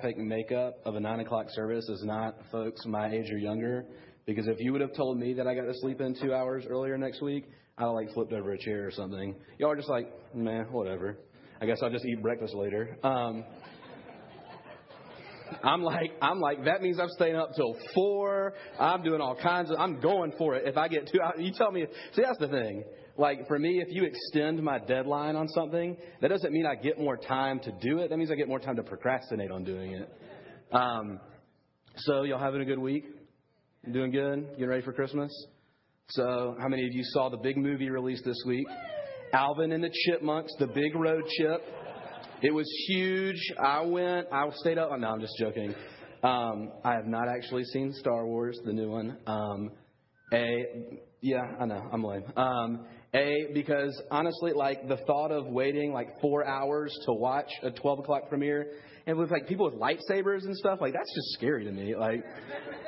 [0.00, 3.84] graphic makeup of a nine o'clock service is not folks my age or younger.
[4.26, 6.64] Because if you would have told me that I got to sleep in two hours
[6.68, 9.34] earlier next week, I'd have like flipped over a chair or something.
[9.58, 11.18] Y'all are just like, man, whatever.
[11.60, 12.96] I guess I'll just eat breakfast later.
[13.02, 13.44] Um,
[15.64, 18.54] I'm like, I'm like, that means I'm staying up till four.
[18.78, 20.68] I'm doing all kinds of, I'm going for it.
[20.68, 22.84] If I get two hours, you tell me, see, that's the thing.
[23.18, 27.00] Like, for me, if you extend my deadline on something, that doesn't mean I get
[27.00, 28.10] more time to do it.
[28.10, 30.08] That means I get more time to procrastinate on doing it.
[30.70, 31.18] Um,
[31.96, 33.04] so, y'all having a good week?
[33.90, 34.50] Doing good?
[34.52, 35.32] Getting ready for Christmas?
[36.10, 38.68] So, how many of you saw the big movie released this week?
[39.32, 41.60] Alvin and the Chipmunks, the big road chip.
[42.40, 43.52] It was huge.
[43.60, 44.90] I went, I stayed up.
[44.92, 45.74] Oh, No, I'm just joking.
[46.22, 49.18] Um, I have not actually seen Star Wars, the new one.
[49.26, 49.72] Um,
[50.32, 52.24] a, yeah, I know, I'm lame.
[52.36, 57.70] Um, a, because honestly, like the thought of waiting like four hours to watch a
[57.70, 58.72] 12 o'clock premiere,
[59.06, 61.96] and with like people with lightsabers and stuff, like that's just scary to me.
[61.96, 62.22] Like,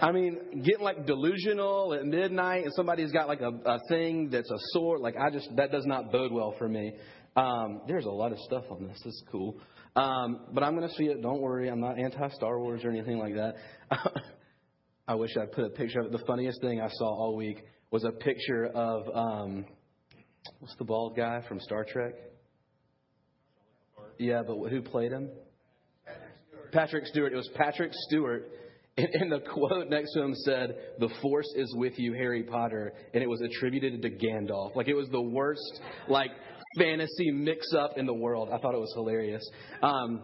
[0.03, 4.51] I mean, getting like delusional at midnight and somebody's got like a, a thing that's
[4.51, 6.93] a sword, like I just, that does not bode well for me.
[7.37, 8.99] Um, there's a lot of stuff on this.
[8.99, 9.57] This is cool.
[9.97, 11.23] Um, but I'm going to see it.
[11.23, 11.69] Don't worry.
[11.69, 13.55] I'm not anti Star Wars or anything like that.
[15.09, 16.13] I wish I'd put a picture of it.
[16.13, 19.65] The funniest thing I saw all week was a picture of um,
[20.59, 22.15] what's the bald guy from Star Trek?
[24.19, 25.31] Yeah, but who played him?
[26.73, 27.33] Patrick Stewart.
[27.33, 28.51] It was Patrick Stewart.
[28.97, 32.93] And, the quote next to him said, The force is with you, Harry Potter.
[33.15, 34.75] And it was attributed to Gandalf.
[34.77, 36.33] Like it was the worst, like,
[36.77, 38.51] fantasy mix up in the world.
[38.53, 39.43] I thought it was hilarious.
[39.83, 40.23] Um,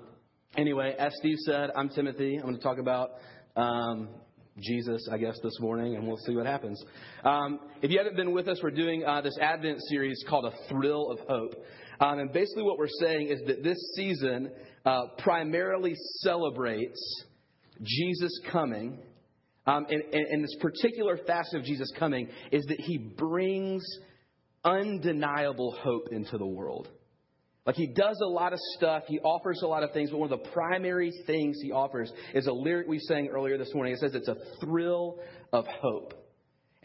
[0.56, 2.36] anyway, as Steve said, I'm Timothy.
[2.36, 3.10] I'm going to talk about
[3.56, 4.08] um,
[4.58, 6.82] Jesus, I guess, this morning, and we'll see what happens.
[7.24, 10.68] Um, if you haven't been with us, we're doing uh, this Advent series called A
[10.68, 11.54] Thrill of Hope.
[12.00, 14.50] Um, and basically, what we're saying is that this season
[14.84, 17.24] uh, primarily celebrates
[17.82, 18.98] Jesus coming.
[19.66, 23.84] Um, and, and, and this particular facet of Jesus coming is that he brings
[24.64, 26.88] undeniable hope into the world.
[27.66, 30.32] Like he does a lot of stuff, he offers a lot of things, but one
[30.32, 33.92] of the primary things he offers is a lyric we sang earlier this morning.
[33.92, 35.18] It says it's a thrill
[35.52, 36.14] of hope.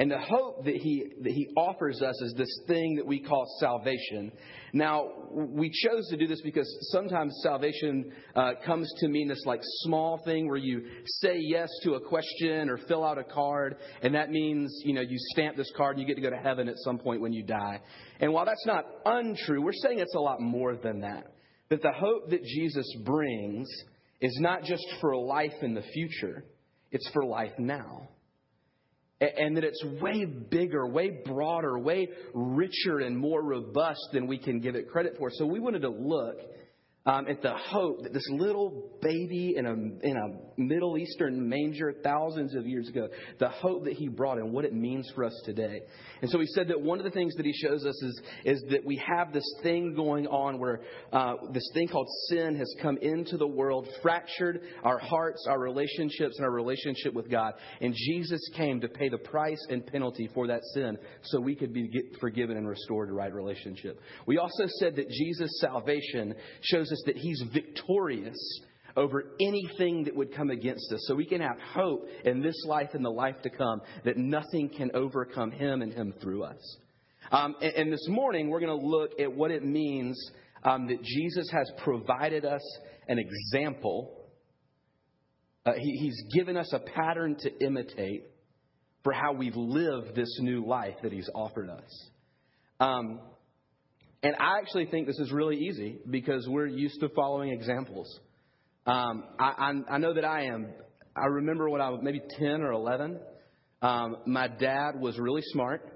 [0.01, 3.45] And the hope that he, that he offers us is this thing that we call
[3.59, 4.31] salvation.
[4.73, 9.59] Now, we chose to do this because sometimes salvation uh, comes to mean this like
[9.83, 14.15] small thing where you say yes to a question or fill out a card, and
[14.15, 16.67] that means, you know, you stamp this card and you get to go to heaven
[16.67, 17.79] at some point when you die.
[18.19, 21.27] And while that's not untrue, we're saying it's a lot more than that.
[21.69, 23.69] That the hope that Jesus brings
[24.19, 26.43] is not just for life in the future,
[26.89, 28.09] it's for life now
[29.21, 34.59] and that it's way bigger, way broader, way richer and more robust than we can
[34.59, 35.29] give it credit for.
[35.31, 36.37] So we wanted to look
[37.05, 41.93] um, at the hope that this little baby in a, in a Middle Eastern manger
[42.03, 43.07] thousands of years ago,
[43.39, 45.81] the hope that he brought and what it means for us today.
[46.21, 48.63] And so he said that one of the things that he shows us is, is
[48.69, 52.99] that we have this thing going on where uh, this thing called sin has come
[53.01, 57.53] into the world, fractured our hearts, our relationships, and our relationship with God.
[57.81, 61.73] And Jesus came to pay the price and penalty for that sin so we could
[61.73, 63.99] be forgiven and restored to right relationship.
[64.27, 68.37] We also said that Jesus' salvation shows us that he's victorious
[68.97, 70.99] over anything that would come against us.
[71.07, 74.69] So we can have hope in this life and the life to come that nothing
[74.69, 76.77] can overcome him and him through us.
[77.31, 80.19] Um, and, and, this morning, we're going to look at what it means
[80.63, 82.61] um, that Jesus has provided us
[83.07, 84.27] an example.
[85.65, 88.23] Uh, he, he's given us a pattern to imitate
[89.03, 92.09] for how we've lived this new life that he's offered us.
[92.79, 93.19] Um,
[94.23, 98.19] and I actually think this is really easy because we're used to following examples.
[98.85, 100.67] Um, I, I, I, know that I am.
[101.15, 103.19] I remember when I was maybe 10 or 11,
[103.81, 105.87] um, my dad was really smart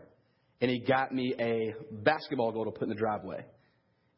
[0.62, 3.46] and he got me a basketball goal to put in the driveway.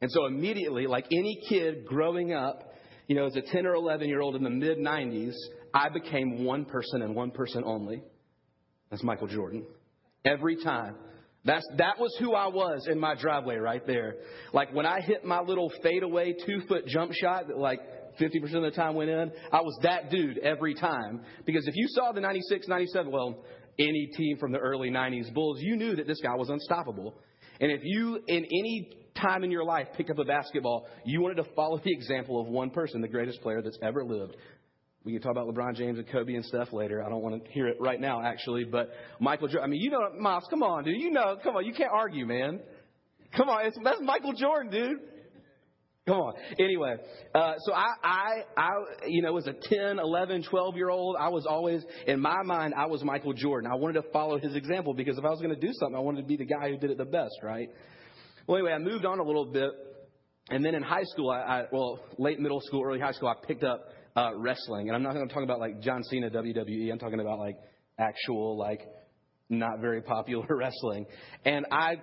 [0.02, 2.74] And so immediately, like any kid growing up,
[3.08, 5.34] you know, as a 10 or 11 year old in the mid 90s,
[5.74, 8.04] I became one person and one person only.
[8.90, 9.66] That's Michael Jordan.
[10.24, 10.96] Every time.
[11.48, 14.18] That's, that was who I was in my driveway right there.
[14.52, 17.80] Like when I hit my little fadeaway two foot jump shot that like
[18.20, 21.22] 50% of the time went in, I was that dude every time.
[21.46, 23.46] Because if you saw the 96, 97, well,
[23.80, 27.16] any team from the early 90s Bulls, you knew that this guy was unstoppable.
[27.62, 31.36] And if you, in any time in your life, picked up a basketball, you wanted
[31.36, 34.36] to follow the example of one person, the greatest player that's ever lived.
[35.04, 37.04] We can talk about LeBron James and Kobe and stuff later.
[37.04, 38.66] I don't want to hear it right now, actually.
[38.66, 38.90] But
[39.20, 41.00] Michael Jordan, I mean, you know, Miles, come on, dude.
[41.00, 41.66] You know, come on.
[41.66, 42.60] You can't argue, man.
[43.36, 43.66] Come on.
[43.66, 45.00] It's, that's Michael Jordan, dude.
[46.08, 46.34] Come on.
[46.58, 46.96] Anyway,
[47.36, 48.70] uh, so I, I, I,
[49.08, 52.74] you know, as a 10, 11, 12 year old, I was always, in my mind,
[52.78, 53.70] I was Michael Jordan.
[53.70, 56.00] I wanted to follow his example because if I was going to do something, I
[56.00, 57.70] wanted to be the guy who did it the best, right?
[58.48, 59.70] Well, anyway, I moved on a little bit.
[60.50, 63.36] And then in high school, I, I well, late middle school, early high school, I
[63.46, 64.88] picked up uh, wrestling.
[64.88, 66.92] And I'm not going to talk about like John Cena, WWE.
[66.92, 67.58] I'm talking about like
[68.00, 68.82] actual, like,
[69.50, 71.06] not very popular wrestling.
[71.46, 71.96] And I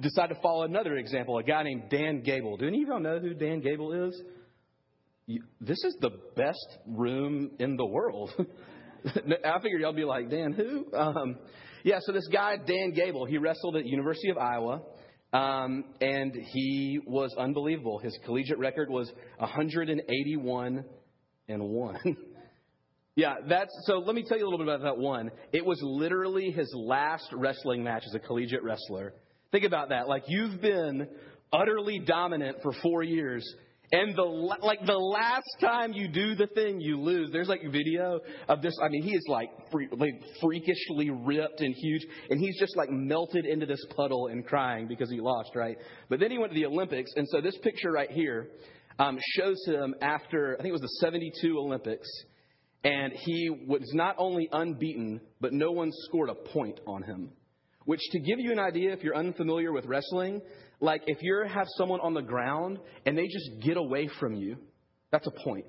[0.00, 2.56] decided to follow another example, a guy named Dan Gable.
[2.56, 4.20] Do any of y'all know who Dan Gable is?
[5.26, 8.30] You, this is the best room in the world.
[9.04, 10.90] I figured y'all be like, Dan, who?
[10.96, 11.36] Um,
[11.84, 14.82] yeah, so this guy, Dan Gable, he wrestled at University of Iowa.
[15.30, 17.98] Um, and he was unbelievable.
[17.98, 20.84] His collegiate record was 181
[21.48, 22.16] and 1.
[23.18, 23.94] Yeah, that's so.
[23.94, 25.32] Let me tell you a little bit about that one.
[25.52, 29.12] It was literally his last wrestling match as a collegiate wrestler.
[29.50, 30.06] Think about that.
[30.06, 31.08] Like you've been
[31.52, 33.44] utterly dominant for four years,
[33.90, 37.30] and the like the last time you do the thing, you lose.
[37.32, 38.78] There's like video of this.
[38.80, 42.88] I mean, he is like, free, like freakishly ripped and huge, and he's just like
[42.88, 45.76] melted into this puddle and crying because he lost, right?
[46.08, 48.46] But then he went to the Olympics, and so this picture right here
[48.98, 52.08] um, shows him after I think it was the '72 Olympics
[52.84, 57.30] and he was not only unbeaten, but no one scored a point on him.
[57.84, 60.42] Which, to give you an idea, if you're unfamiliar with wrestling,
[60.80, 64.58] like if you have someone on the ground and they just get away from you,
[65.10, 65.66] that's a point.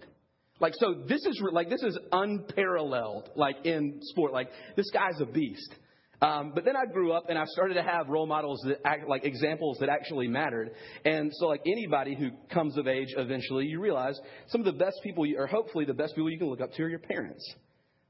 [0.60, 3.30] Like so, this is like this is unparalleled.
[3.36, 5.74] Like in sport, like this guy's a beast.
[6.22, 9.08] Um, but then I grew up and I started to have role models that act
[9.08, 10.72] like examples that actually mattered.
[11.06, 14.98] And so, like anybody who comes of age eventually, you realize some of the best
[15.04, 17.44] people, you, or hopefully the best people you can look up to, are your parents.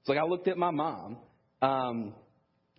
[0.02, 1.18] It's like I looked at my mom.
[1.62, 2.14] Um,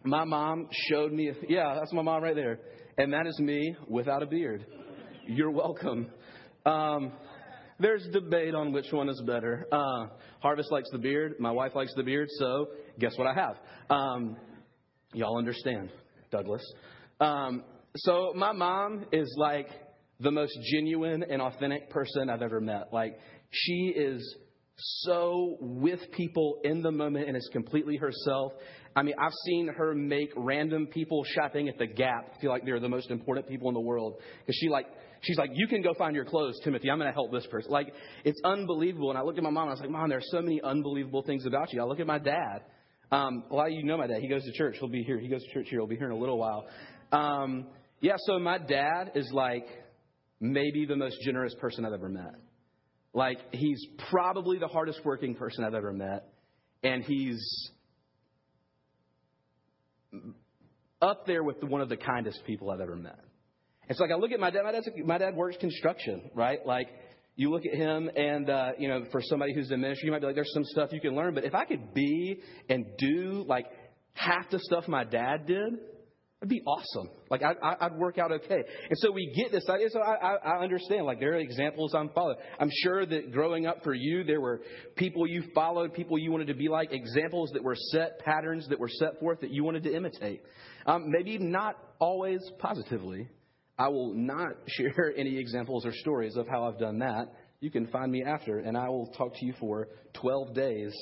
[0.02, 2.58] my mom showed me, yeah, that's my mom right there.
[2.98, 4.66] And that is me without a beard.
[5.26, 6.10] You're welcome.
[6.66, 7.12] Um,
[7.78, 9.66] there's debate on which one is better.
[9.70, 10.06] Uh,
[10.40, 11.34] Harvest likes the beard.
[11.38, 12.28] My wife likes the beard.
[12.38, 12.68] So
[12.98, 13.56] guess what I have?
[13.88, 14.36] Um,
[15.12, 15.90] Y'all understand,
[16.30, 16.62] Douglas.
[17.20, 17.64] Um,
[17.96, 19.68] so my mom is like
[20.20, 22.92] the most genuine and authentic person I've ever met.
[22.92, 23.18] Like
[23.50, 24.36] she is
[24.76, 28.52] so with people in the moment and is completely herself.
[28.94, 32.80] I mean, I've seen her make random people shopping at the Gap feel like they're
[32.80, 34.86] the most important people in the world because she like
[35.22, 36.90] she's like, you can go find your clothes, Timothy.
[36.90, 37.70] I'm going to help this person.
[37.70, 37.92] Like
[38.24, 39.10] it's unbelievable.
[39.10, 41.22] And I looked at my mom and I was like, Mom, there's so many unbelievable
[41.22, 41.82] things about you.
[41.82, 42.60] I look at my dad.
[43.12, 44.20] Um, a lot of you know my dad.
[44.20, 44.76] He goes to church.
[44.78, 45.18] He'll be here.
[45.18, 45.80] He goes to church here.
[45.80, 46.66] He'll be here in a little while.
[47.12, 47.66] Um,
[48.00, 49.66] yeah, so my dad is like
[50.40, 52.34] maybe the most generous person I've ever met.
[53.12, 56.28] Like, he's probably the hardest working person I've ever met.
[56.82, 57.70] And he's
[61.02, 63.18] up there with one of the kindest people I've ever met.
[63.88, 64.62] It's so, like I look at my dad.
[64.62, 66.64] My, dad's, my dad works construction, right?
[66.64, 66.88] Like
[67.36, 70.20] you look at him and, uh, you know, for somebody who's in ministry, you might
[70.20, 71.34] be like, there's some stuff you can learn.
[71.34, 73.66] But if I could be and do like
[74.14, 75.74] half the stuff my dad did,
[76.40, 77.10] it'd be awesome.
[77.30, 78.54] Like I, I'd work out okay.
[78.54, 79.90] And so we get this idea.
[79.90, 81.04] So I, I understand.
[81.04, 82.36] Like there are examples I'm following.
[82.58, 84.62] I'm sure that growing up for you, there were
[84.96, 88.80] people you followed, people you wanted to be like, examples that were set, patterns that
[88.80, 90.42] were set forth that you wanted to imitate.
[90.86, 93.28] Um, maybe not always positively.
[93.80, 97.32] I will not share any examples or stories of how I've done that.
[97.60, 99.88] You can find me after, and I will talk to you for
[100.20, 100.92] 12 days,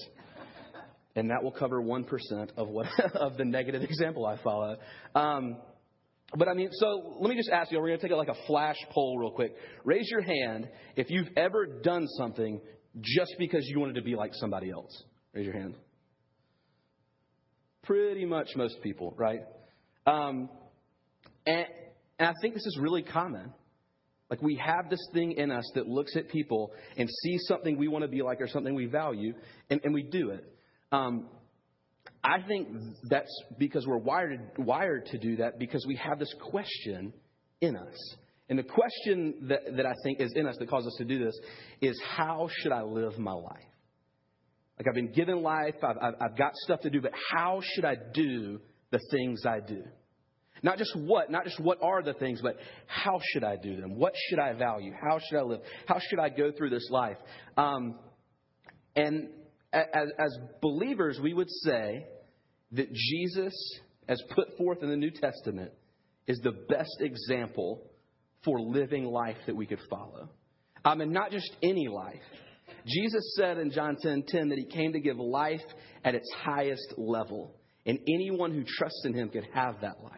[1.17, 2.05] and that will cover 1%
[2.57, 4.77] of, what, of the negative example I follow.
[5.15, 5.57] Um,
[6.37, 8.47] but I mean, so let me just ask you, we're going to take like a
[8.47, 9.55] flash poll real quick.
[9.85, 12.61] Raise your hand if you've ever done something
[13.01, 15.03] just because you wanted to be like somebody else.
[15.33, 15.75] Raise your hand.
[17.85, 19.41] Pretty much most people, right?
[20.07, 20.51] Um,
[21.47, 21.67] and,
[22.19, 23.53] and I think this is really common.
[24.31, 27.89] Like we have this thing in us that looks at people and sees something we
[27.89, 29.35] want to be like or something we value,
[29.71, 30.45] and, and we do it.
[30.93, 31.29] Um,
[32.23, 32.69] I think
[33.09, 37.13] that's because we're wired, wired to do that because we have this question
[37.61, 38.17] in us.
[38.49, 41.23] And the question that, that I think is in us that causes us to do
[41.23, 41.39] this
[41.81, 43.63] is how should I live my life?
[44.79, 47.85] Like I've been given life, I've, I've, I've got stuff to do, but how should
[47.85, 48.61] I do
[48.91, 49.83] the things I do?
[50.63, 53.97] Not just what, not just what are the things, but how should I do them?
[53.97, 54.93] What should I value?
[54.93, 55.61] How should I live?
[55.87, 57.17] How should I go through this life?
[57.57, 57.99] Um,
[58.97, 59.29] and
[59.73, 62.07] as, as believers, we would say
[62.73, 65.73] that Jesus, as put forth in the New Testament,
[66.27, 67.91] is the best example
[68.45, 70.29] for living life that we could follow.
[70.85, 72.23] Um, and not just any life.
[72.87, 75.61] Jesus said in John 10 10 that he came to give life
[76.05, 77.55] at its highest level.
[77.87, 80.13] And anyone who trusts in him could have that life.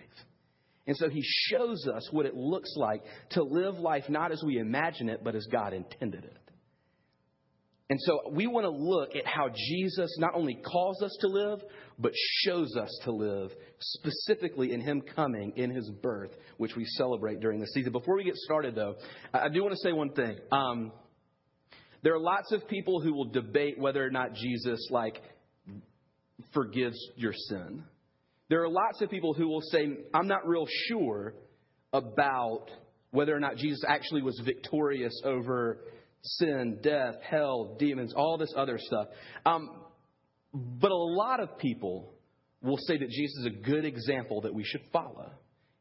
[0.91, 4.59] And so he shows us what it looks like to live life not as we
[4.59, 6.37] imagine it, but as God intended it.
[7.91, 11.61] And so we want to look at how Jesus not only calls us to live,
[11.97, 12.11] but
[12.43, 17.61] shows us to live, specifically in Him coming in His birth, which we celebrate during
[17.61, 17.93] the season.
[17.93, 18.97] Before we get started, though,
[19.33, 20.39] I do want to say one thing.
[20.51, 20.91] Um,
[22.03, 25.23] there are lots of people who will debate whether or not Jesus, like,
[26.53, 27.85] forgives your sin.
[28.51, 31.35] There are lots of people who will say, I'm not real sure
[31.93, 32.67] about
[33.13, 35.79] whether or not Jesus actually was victorious over
[36.23, 39.07] sin, death, hell, demons, all this other stuff.
[39.47, 39.71] Um,
[40.53, 42.13] but a lot of people
[42.61, 45.31] will say that Jesus is a good example that we should follow.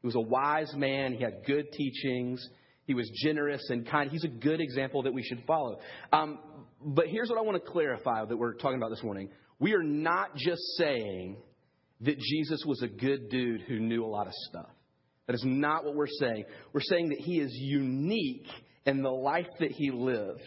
[0.00, 2.40] He was a wise man, he had good teachings,
[2.86, 4.10] he was generous and kind.
[4.12, 5.80] He's a good example that we should follow.
[6.12, 6.38] Um,
[6.80, 9.28] but here's what I want to clarify that we're talking about this morning.
[9.58, 11.36] We are not just saying
[12.02, 14.70] that Jesus was a good dude who knew a lot of stuff.
[15.26, 16.44] That is not what we're saying.
[16.72, 18.48] We're saying that he is unique
[18.84, 20.42] in the life that he lived,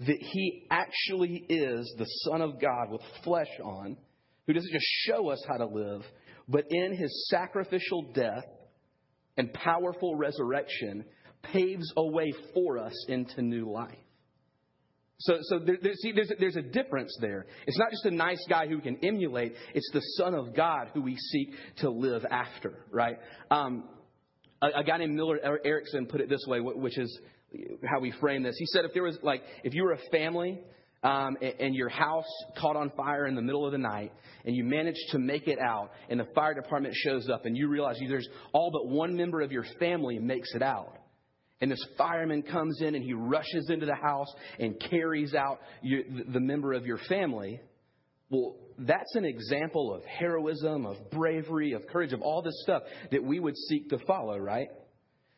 [0.00, 3.96] that he actually is the Son of God with flesh on,
[4.46, 6.02] who doesn't just show us how to live,
[6.48, 8.44] but in his sacrificial death
[9.36, 11.04] and powerful resurrection
[11.42, 13.96] paves a way for us into new life.
[15.18, 17.46] So, so there, there, see, there's a, there's a difference there.
[17.66, 19.54] It's not just a nice guy who can emulate.
[19.74, 23.16] It's the Son of God who we seek to live after, right?
[23.50, 23.84] Um,
[24.60, 27.18] a, a, guy named Millard Erickson put it this way, which is
[27.84, 28.56] how we frame this.
[28.58, 30.60] He said if there was like, if you were a family
[31.02, 34.12] um, and, and your house caught on fire in the middle of the night
[34.44, 37.68] and you managed to make it out and the fire department shows up and you
[37.68, 40.98] realize there's all but one member of your family makes it out
[41.60, 46.04] and this fireman comes in and he rushes into the house and carries out you,
[46.28, 47.60] the member of your family.
[48.28, 53.22] Well, that's an example of heroism, of bravery, of courage, of all this stuff that
[53.22, 54.68] we would seek to follow, right?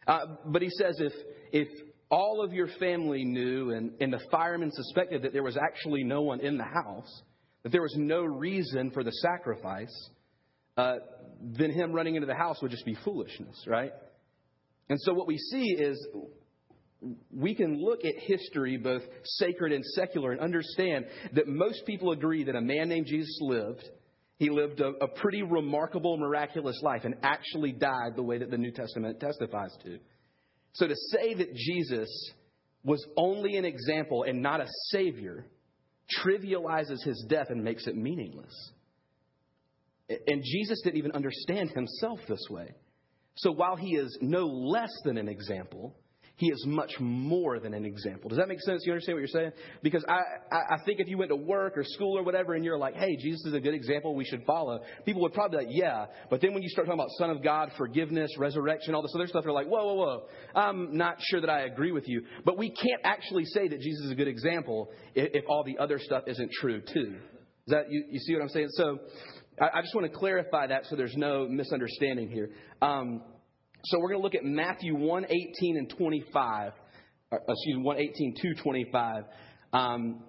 [0.07, 1.13] Uh, but he says if,
[1.53, 1.69] if
[2.11, 6.23] all of your family knew and, and the fireman suspected that there was actually no
[6.23, 7.23] one in the house,
[7.63, 10.11] that there was no reason for the sacrifice,
[10.77, 10.97] uh,
[11.41, 13.93] then him running into the house would just be foolishness, right?
[14.89, 16.07] And so what we see is
[17.31, 22.45] we can look at history, both sacred and secular, and understand that most people agree
[22.45, 23.89] that a man named Jesus lived.
[24.39, 28.59] He lived a, a, pretty remarkable, miraculous life and actually died the way that the
[28.59, 29.99] New Testament testifies to.
[30.75, 32.09] So to say that Jesus
[32.85, 35.47] was only an example and not a savior
[36.25, 38.55] trivializes his death and makes it meaningless.
[40.09, 42.75] And Jesus didn't even understand himself this way.
[43.39, 45.97] So while he is no less than an example,
[46.39, 48.29] he is much more than an example.
[48.29, 48.83] Does that make sense?
[48.87, 49.53] You understand what you're saying?
[49.83, 50.21] Because I,
[50.53, 53.17] I think if you went to work or school or whatever and you're like, hey,
[53.17, 56.07] Jesus is a good example we should follow, people would probably be like, yeah.
[56.31, 59.27] But then when you start talking about Son of God, forgiveness, resurrection, all this other
[59.27, 60.27] stuff, they're like, whoa, whoa, whoa.
[60.55, 62.23] I'm not sure that I agree with you.
[62.45, 65.79] But we can't actually say that Jesus is a good example if, if all the
[65.83, 67.17] other stuff isn't true, too.
[67.67, 68.69] Is that, you, you see what I'm saying?
[68.71, 68.99] So
[69.61, 72.51] I, just want to clarify that so there's no misunderstanding here.
[72.83, 73.23] Um,
[73.85, 76.73] so we're going to look at Matthew 1 18 and 25,
[77.33, 79.25] uh, excuse me, 1 18 to 25,
[79.73, 80.23] um,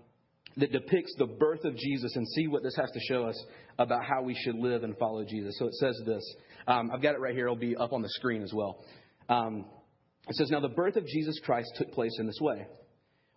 [0.58, 3.46] that depicts the birth of Jesus and see what this has to show us
[3.78, 5.56] about how we should live and follow Jesus.
[5.58, 6.24] So it says this.
[6.68, 7.46] Um, I've got it right here.
[7.46, 8.84] It'll be up on the screen as well.
[9.30, 9.66] Um,
[10.28, 12.68] it says, Now the birth of Jesus Christ took place in this way.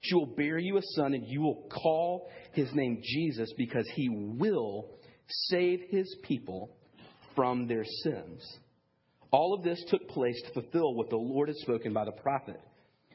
[0.00, 4.08] She will bear you a son, and you will call his name Jesus, because he
[4.08, 4.90] will
[5.28, 6.70] save his people
[7.34, 8.58] from their sins.
[9.30, 12.60] All of this took place to fulfill what the Lord had spoken by the prophet,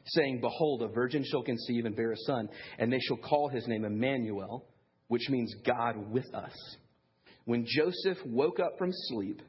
[0.06, 2.48] saying, Behold, a virgin shall conceive and bear a son,
[2.78, 4.66] and they shall call his name Emmanuel,
[5.08, 6.54] which means God with us.
[7.44, 9.42] When Joseph woke up from sleep,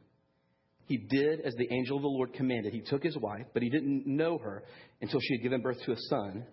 [0.85, 2.73] he did as the angel of the Lord commanded.
[2.73, 4.63] He took his wife, but he didn't know her
[5.01, 6.45] until she had given birth to a son,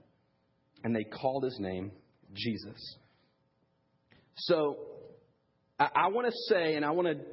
[0.85, 1.93] and they called his name
[2.35, 2.97] Jesus.
[4.37, 4.77] So,
[5.79, 7.25] I, I want to say, and I want to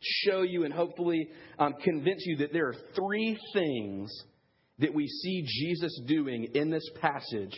[0.00, 4.12] show you and hopefully um, convince you that there are three things
[4.78, 7.54] that we see Jesus doing in this passage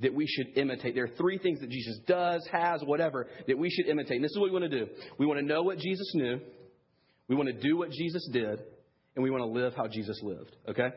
[0.00, 0.94] that we should imitate.
[0.94, 4.16] There are three things that Jesus does, has, whatever, that we should imitate.
[4.16, 4.86] And this is what we want to do.
[5.18, 6.40] We want to know what Jesus knew.
[7.28, 8.60] We want to do what Jesus did.
[9.14, 10.88] and we want to live how Jesus lived, okay?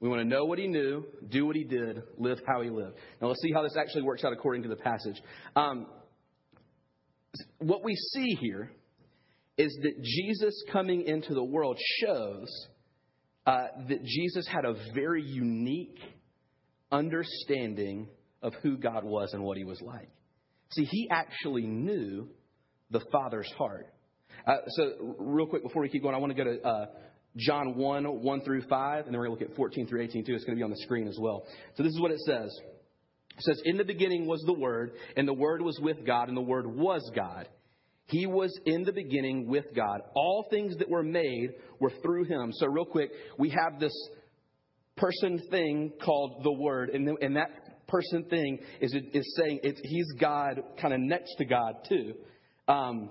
[0.00, 2.96] We want to know what he knew, do what he did, live how he lived.
[3.20, 5.20] Now let's see how this actually works out according to the passage.
[5.56, 5.86] Um,
[7.58, 8.70] what we see here
[9.56, 12.48] is that Jesus coming into the world shows
[13.44, 15.98] uh, that Jesus had a very unique
[16.92, 18.08] understanding
[18.40, 20.08] of who God was and what he was like.
[20.70, 22.28] See, he actually knew
[22.90, 23.86] the Father's heart.
[24.46, 26.86] Uh, so, real quick before we keep going, I want to go to uh,
[27.38, 30.24] John 1, 1 through 5, and then we're going to look at 14 through 18
[30.24, 30.34] too.
[30.34, 31.44] It's going to be on the screen as well.
[31.76, 32.54] So this is what it says.
[33.38, 36.36] It says, In the beginning was the Word, and the Word was with God, and
[36.36, 37.48] the Word was God.
[38.06, 40.00] He was in the beginning with God.
[40.14, 42.52] All things that were made were through him.
[42.54, 43.92] So, real quick, we have this
[44.96, 50.12] person thing called the Word, and, and that person thing is, is saying it's, he's
[50.18, 52.14] God, kind of next to God, too.
[52.66, 53.10] Um,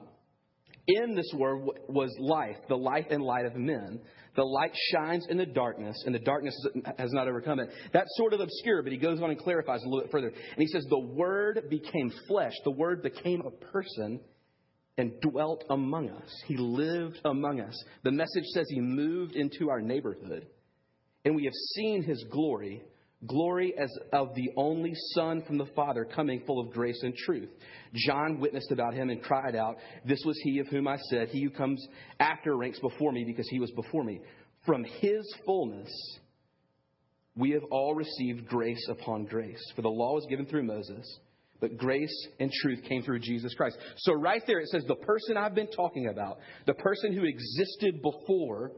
[0.87, 3.99] in this word was life, the life and light of men.
[4.35, 6.55] The light shines in the darkness, and the darkness
[6.97, 7.69] has not overcome it.
[7.91, 10.27] That's sort of obscure, but he goes on and clarifies a little bit further.
[10.27, 12.53] And he says, The Word became flesh.
[12.63, 14.19] The Word became a person
[14.97, 16.43] and dwelt among us.
[16.45, 17.83] He lived among us.
[18.03, 20.47] The message says he moved into our neighborhood.
[21.25, 22.83] And we have seen his glory,
[23.25, 27.49] glory as of the only Son from the Father, coming full of grace and truth.
[27.93, 31.43] John witnessed about him and cried out, This was he of whom I said, He
[31.43, 31.85] who comes
[32.19, 34.21] after ranks before me because he was before me.
[34.65, 35.89] From his fullness,
[37.35, 39.61] we have all received grace upon grace.
[39.75, 41.19] For the law was given through Moses,
[41.59, 43.77] but grace and truth came through Jesus Christ.
[43.97, 48.01] So, right there, it says the person I've been talking about, the person who existed
[48.01, 48.73] before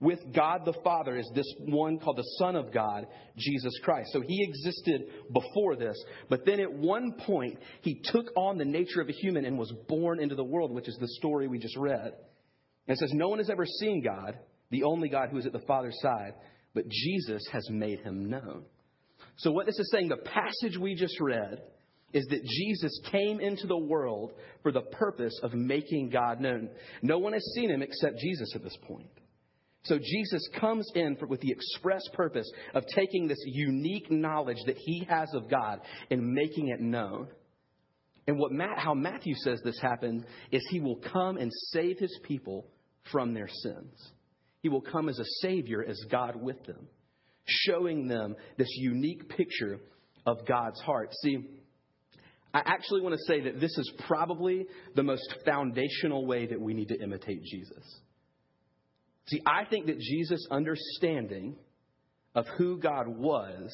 [0.00, 4.10] with God the Father is this one called the Son of God, Jesus Christ.
[4.12, 5.02] So he existed
[5.32, 9.44] before this, but then at one point he took on the nature of a human
[9.44, 12.14] and was born into the world, which is the story we just read.
[12.88, 14.38] And it says, No one has ever seen God,
[14.70, 16.32] the only God who is at the Father's side,
[16.74, 18.64] but Jesus has made him known.
[19.36, 21.60] So, what this is saying, the passage we just read,
[22.12, 26.70] is that Jesus came into the world for the purpose of making God known.
[27.02, 29.10] No one has seen him except Jesus at this point.
[29.84, 35.06] So Jesus comes in with the express purpose of taking this unique knowledge that he
[35.08, 37.28] has of God and making it known.
[38.26, 42.16] And what Matt, how Matthew says this happened is he will come and save his
[42.24, 42.66] people
[43.10, 44.12] from their sins.
[44.60, 46.86] He will come as a savior, as God with them,
[47.46, 49.80] showing them this unique picture
[50.26, 51.10] of God's heart.
[51.22, 51.38] See,
[52.52, 56.74] I actually want to say that this is probably the most foundational way that we
[56.74, 58.00] need to imitate Jesus.
[59.30, 61.54] See, I think that Jesus' understanding
[62.34, 63.70] of who God was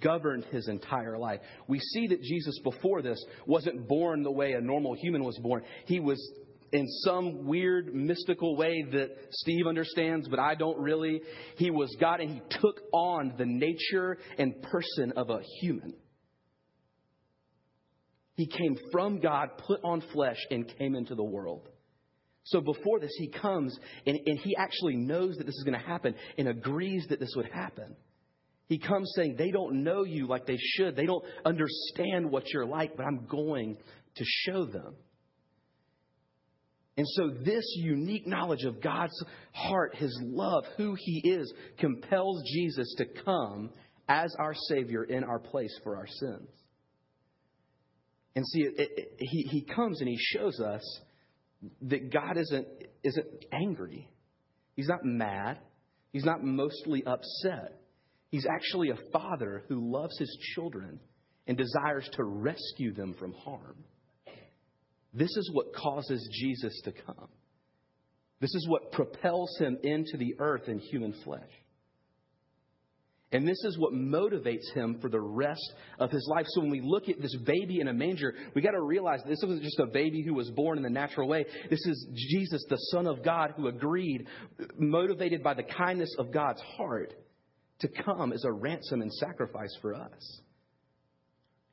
[0.00, 1.40] governed his entire life.
[1.68, 5.62] We see that Jesus before this wasn't born the way a normal human was born.
[5.86, 6.18] He was
[6.72, 11.22] in some weird mystical way that Steve understands, but I don't really.
[11.58, 15.94] He was God and he took on the nature and person of a human.
[18.34, 21.68] He came from God, put on flesh, and came into the world.
[22.44, 25.86] So before this, he comes and, and he actually knows that this is going to
[25.86, 27.94] happen and agrees that this would happen.
[28.68, 30.96] He comes saying, They don't know you like they should.
[30.96, 33.76] They don't understand what you're like, but I'm going
[34.16, 34.94] to show them.
[36.96, 42.94] And so, this unique knowledge of God's heart, His love, who He is, compels Jesus
[42.98, 43.70] to come
[44.08, 46.48] as our Savior in our place for our sins.
[48.34, 51.00] And see, it, it, he, he comes and He shows us
[51.82, 52.66] that God isn't,
[53.02, 54.08] isn't angry.
[54.74, 55.58] He's not mad.
[56.12, 57.80] He's not mostly upset.
[58.30, 61.00] He's actually a father who loves his children
[61.46, 63.84] and desires to rescue them from harm.
[65.14, 67.28] This is what causes Jesus to come.
[68.40, 71.50] This is what propels him into the earth in human flesh.
[73.32, 76.44] And this is what motivates him for the rest of his life.
[76.50, 79.42] So when we look at this baby in a manger, we got to realize this
[79.42, 81.46] wasn't just a baby who was born in the natural way.
[81.70, 84.26] This is Jesus, the Son of God, who agreed,
[84.76, 87.14] motivated by the kindness of God's heart,
[87.80, 90.40] to come as a ransom and sacrifice for us.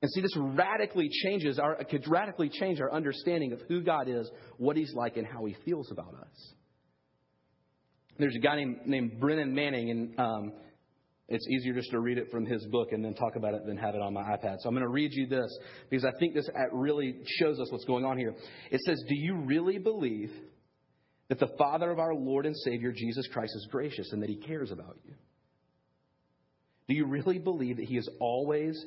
[0.02, 4.32] And see, this radically changes our, could radically change our understanding of who God is,
[4.58, 6.54] what He's like, and how He feels about us.
[8.18, 10.54] There's a guy named, named Brennan Manning, and um,
[11.30, 13.78] it's easier just to read it from his book and then talk about it than
[13.78, 14.58] have it on my iPad.
[14.60, 15.50] So I'm going to read you this
[15.90, 18.34] because I think this really shows us what's going on here.
[18.72, 20.32] It says, Do you really believe
[21.30, 24.38] that the Father of our Lord and Savior Jesus Christ is gracious and that he
[24.38, 25.14] cares about you?
[26.88, 28.84] Do you really believe that he is always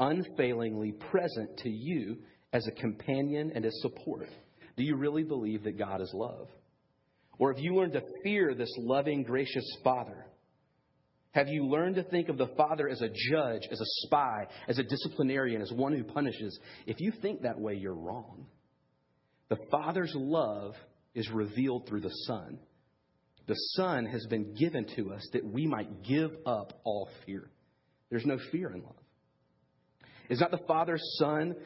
[0.00, 2.16] unfailingly present to you
[2.52, 4.28] as a companion and as support?
[4.76, 6.48] Do you really believe that God is love?
[7.38, 10.26] Or have you learned to fear this loving, gracious Father?
[11.34, 14.78] Have you learned to think of the Father as a judge, as a spy, as
[14.78, 16.56] a disciplinarian, as one who punishes?
[16.86, 18.46] If you think that way, you're wrong.
[19.48, 20.74] The Father's love
[21.12, 22.60] is revealed through the Son.
[23.48, 27.50] The Son has been given to us that we might give up all fear.
[28.10, 28.94] There's no fear in love.
[30.30, 31.56] Is not the Father's Son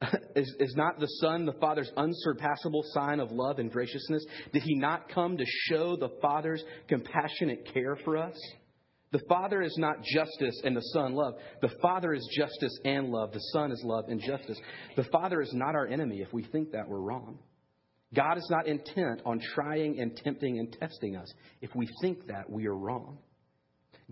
[0.36, 4.24] is, is not the Son the Father's unsurpassable sign of love and graciousness?
[4.52, 8.36] Did he not come to show the Father's compassionate care for us?
[9.12, 11.34] The Father is not justice and the Son love.
[11.62, 13.32] The Father is justice and love.
[13.32, 14.58] The Son is love and justice.
[14.96, 16.20] The Father is not our enemy.
[16.20, 17.38] If we think that, we're wrong.
[18.14, 21.32] God is not intent on trying and tempting and testing us.
[21.60, 23.18] If we think that, we are wrong.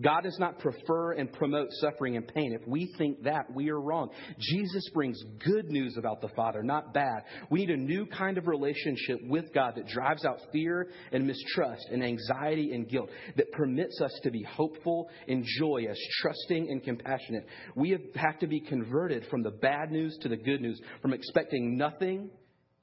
[0.01, 2.51] God does not prefer and promote suffering and pain.
[2.51, 4.09] If we think that, we are wrong.
[4.39, 7.23] Jesus brings good news about the Father, not bad.
[7.49, 11.87] We need a new kind of relationship with God that drives out fear and mistrust
[11.91, 17.47] and anxiety and guilt, that permits us to be hopeful and joyous, trusting and compassionate.
[17.75, 21.13] We have have to be converted from the bad news to the good news, from
[21.13, 22.29] expecting nothing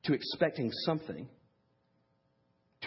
[0.04, 1.28] to expecting something.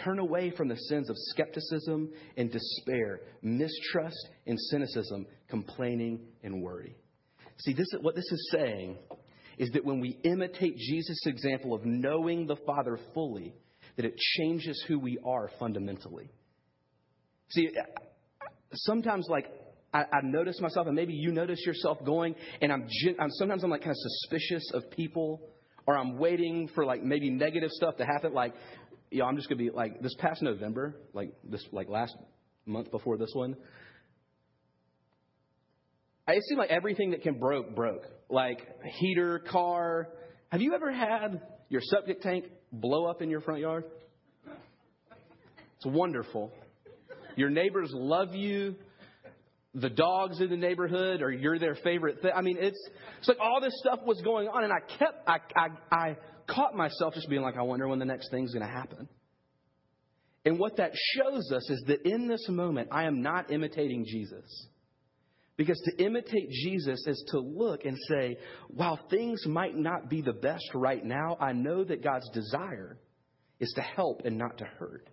[0.04, 6.94] Turn away from the sins of skepticism and despair, mistrust and cynicism, complaining and worry.
[7.58, 8.98] See, this is, what this is saying
[9.58, 13.54] is that when we imitate Jesus' example of knowing the Father fully,
[13.96, 16.30] that it changes who we are fundamentally.
[17.48, 17.70] See,
[18.72, 19.46] sometimes like
[19.94, 22.86] I, I notice myself, and maybe you notice yourself going, and I'm,
[23.18, 25.40] I'm sometimes I'm like kind of suspicious of people,
[25.86, 28.34] or I'm waiting for like maybe negative stuff to happen.
[28.34, 28.52] Like
[29.10, 32.16] you know, I'm just gonna be like this past November, like this, like last
[32.64, 33.56] month before this one.
[36.28, 38.66] It seemed like everything that can broke broke, like
[38.98, 40.08] heater, car.
[40.50, 43.84] Have you ever had your septic tank blow up in your front yard?
[45.76, 46.52] It's wonderful.
[47.36, 48.74] Your neighbors love you.
[49.74, 52.30] The dogs in the neighborhood, or you're their favorite thing.
[52.34, 52.80] I mean, it's
[53.18, 56.16] it's like all this stuff was going on, and I kept I I, I
[56.46, 59.08] caught myself just being like, I wonder when the next thing's going to happen.
[60.44, 64.68] And what that shows us is that in this moment, I am not imitating Jesus.
[65.56, 70.34] Because to imitate Jesus is to look and say, while things might not be the
[70.34, 72.98] best right now, I know that God's desire
[73.58, 75.08] is to help and not to hurt,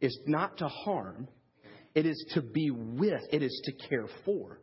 [0.00, 1.28] is not to harm,
[1.94, 4.60] it is to be with, it is to care for.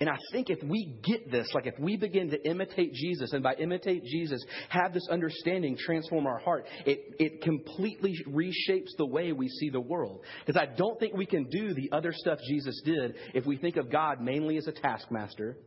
[0.00, 3.44] And I think if we get this, like if we begin to imitate Jesus, and
[3.44, 9.30] by imitate Jesus, have this understanding transform our heart, it, it completely reshapes the way
[9.30, 10.24] we see the world.
[10.44, 13.76] Because I don't think we can do the other stuff Jesus did if we think
[13.76, 15.58] of God mainly as a taskmaster,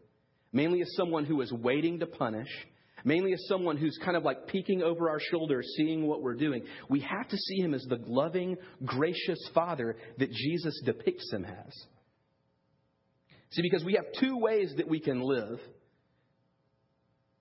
[0.52, 2.50] mainly as someone who is waiting to punish,
[3.06, 6.66] mainly as someone who's kind of like peeking over our shoulder, seeing what we're doing.
[6.90, 11.86] We have to see him as the loving, gracious Father that Jesus depicts him as.
[13.51, 15.60] See, because we have two ways that we can live.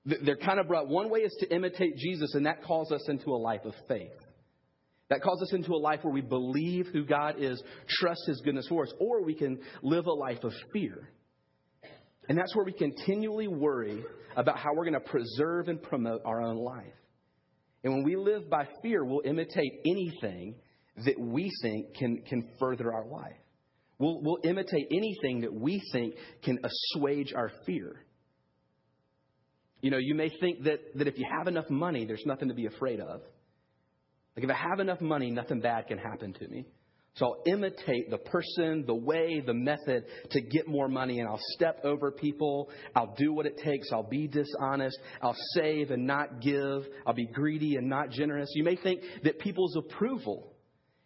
[0.05, 0.89] They're kind of brought.
[0.89, 4.13] One way is to imitate Jesus, and that calls us into a life of faith.
[5.09, 8.67] That calls us into a life where we believe who God is, trust His goodness
[8.69, 11.09] for us, or we can live a life of fear.
[12.29, 14.03] And that's where we continually worry
[14.37, 16.85] about how we're going to preserve and promote our own life.
[17.85, 20.57] And when we live by fear, we'll imitate anything
[21.05, 23.37] that we think can, can further our life.
[23.99, 27.97] We'll, we'll imitate anything that we think can assuage our fear.
[29.81, 32.55] You know, you may think that, that if you have enough money, there's nothing to
[32.55, 33.21] be afraid of.
[34.37, 36.67] Like, if I have enough money, nothing bad can happen to me.
[37.15, 41.41] So I'll imitate the person, the way, the method to get more money, and I'll
[41.55, 42.69] step over people.
[42.95, 43.89] I'll do what it takes.
[43.91, 44.99] I'll be dishonest.
[45.23, 46.87] I'll save and not give.
[47.07, 48.51] I'll be greedy and not generous.
[48.55, 50.53] You may think that people's approval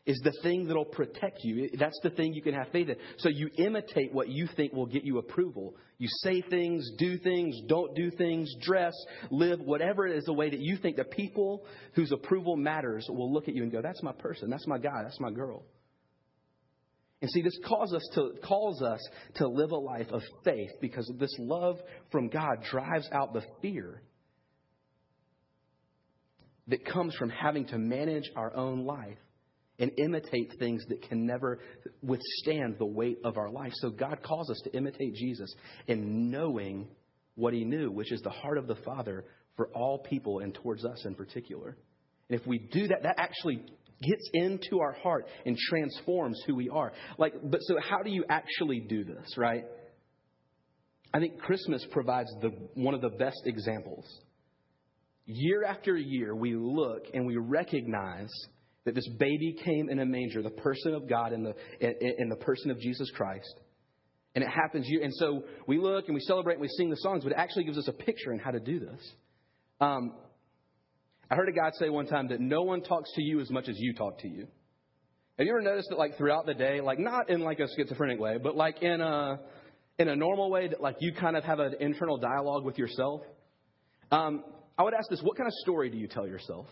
[0.07, 1.71] is the thing that'll protect you.
[1.79, 2.97] That's the thing you can have faith in.
[3.19, 5.77] So you imitate what you think will get you approval.
[5.99, 8.95] You say things, do things, don't do things, dress,
[9.31, 13.33] live, whatever it is the way that you think the people whose approval matters will
[13.33, 15.63] look at you and go, that's my person, that's my guy, that's my girl.
[17.21, 19.01] And see, this calls us to calls us
[19.35, 21.79] to live a life of faith because this love
[22.11, 24.01] from God drives out the fear
[26.69, 29.19] that comes from having to manage our own life
[29.81, 31.59] and imitate things that can never
[32.03, 33.73] withstand the weight of our life.
[33.77, 35.53] So God calls us to imitate Jesus
[35.89, 36.87] in knowing
[37.35, 39.25] what he knew, which is the heart of the Father
[39.57, 41.77] for all people and towards us in particular.
[42.29, 43.65] And if we do that, that actually
[44.03, 46.93] gets into our heart and transforms who we are.
[47.19, 49.65] Like, but so how do you actually do this, right?
[51.13, 54.07] I think Christmas provides the, one of the best examples.
[55.27, 58.31] Year after year, we look and we recognize
[58.91, 62.29] that this baby came in a manger, the person of God and the, in, in
[62.29, 63.55] the person of Jesus Christ.
[64.35, 65.05] And it happens year.
[65.05, 67.65] And so we look and we celebrate and we sing the songs, but it actually
[67.65, 69.13] gives us a picture on how to do this.
[69.81, 70.15] Um,
[71.31, 73.69] I heard a guy say one time that no one talks to you as much
[73.69, 74.49] as you talk to you.
[75.39, 78.19] Have you ever noticed that, like throughout the day, like not in like a schizophrenic
[78.19, 79.39] way, but like in a
[80.01, 83.23] in a normal way, that like you kind of have an internal dialogue with yourself?
[84.11, 84.43] Um,
[84.77, 86.67] I would ask this: What kind of story do you tell yourself?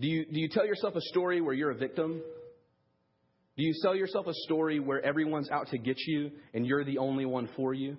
[0.00, 2.20] Do you do you tell yourself a story where you're a victim?
[3.56, 6.98] Do you sell yourself a story where everyone's out to get you and you're the
[6.98, 7.96] only one for you?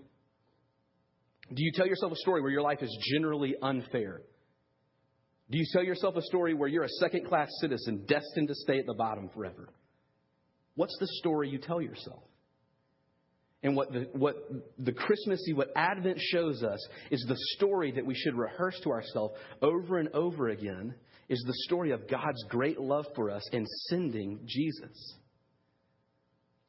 [1.54, 4.22] Do you tell yourself a story where your life is generally unfair?
[5.52, 8.80] Do you tell yourself a story where you're a second class citizen destined to stay
[8.80, 9.68] at the bottom forever?
[10.76, 12.24] What's the story you tell yourself?
[13.62, 14.36] And what the, what
[14.78, 16.80] the Christmassy, what Advent shows us
[17.12, 20.96] is the story that we should rehearse to ourselves over and over again
[21.30, 25.16] is the story of God's great love for us in sending Jesus.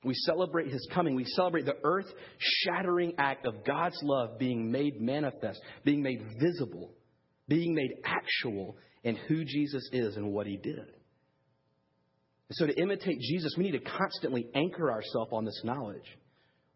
[0.04, 1.14] We celebrate his coming.
[1.14, 2.06] We celebrate the earth
[2.38, 6.92] shattering act of God's love being made manifest, being made visible,
[7.48, 10.78] being made actual in who Jesus is and what he did.
[10.78, 16.18] And so, to imitate Jesus, we need to constantly anchor ourselves on this knowledge.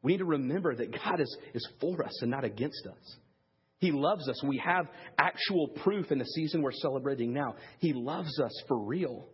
[0.02, 3.16] We need to remember that God is, is for us and not against us.
[3.84, 4.42] He loves us.
[4.42, 4.86] We have
[5.18, 7.56] actual proof in the season we're celebrating now.
[7.80, 9.28] He loves us for real.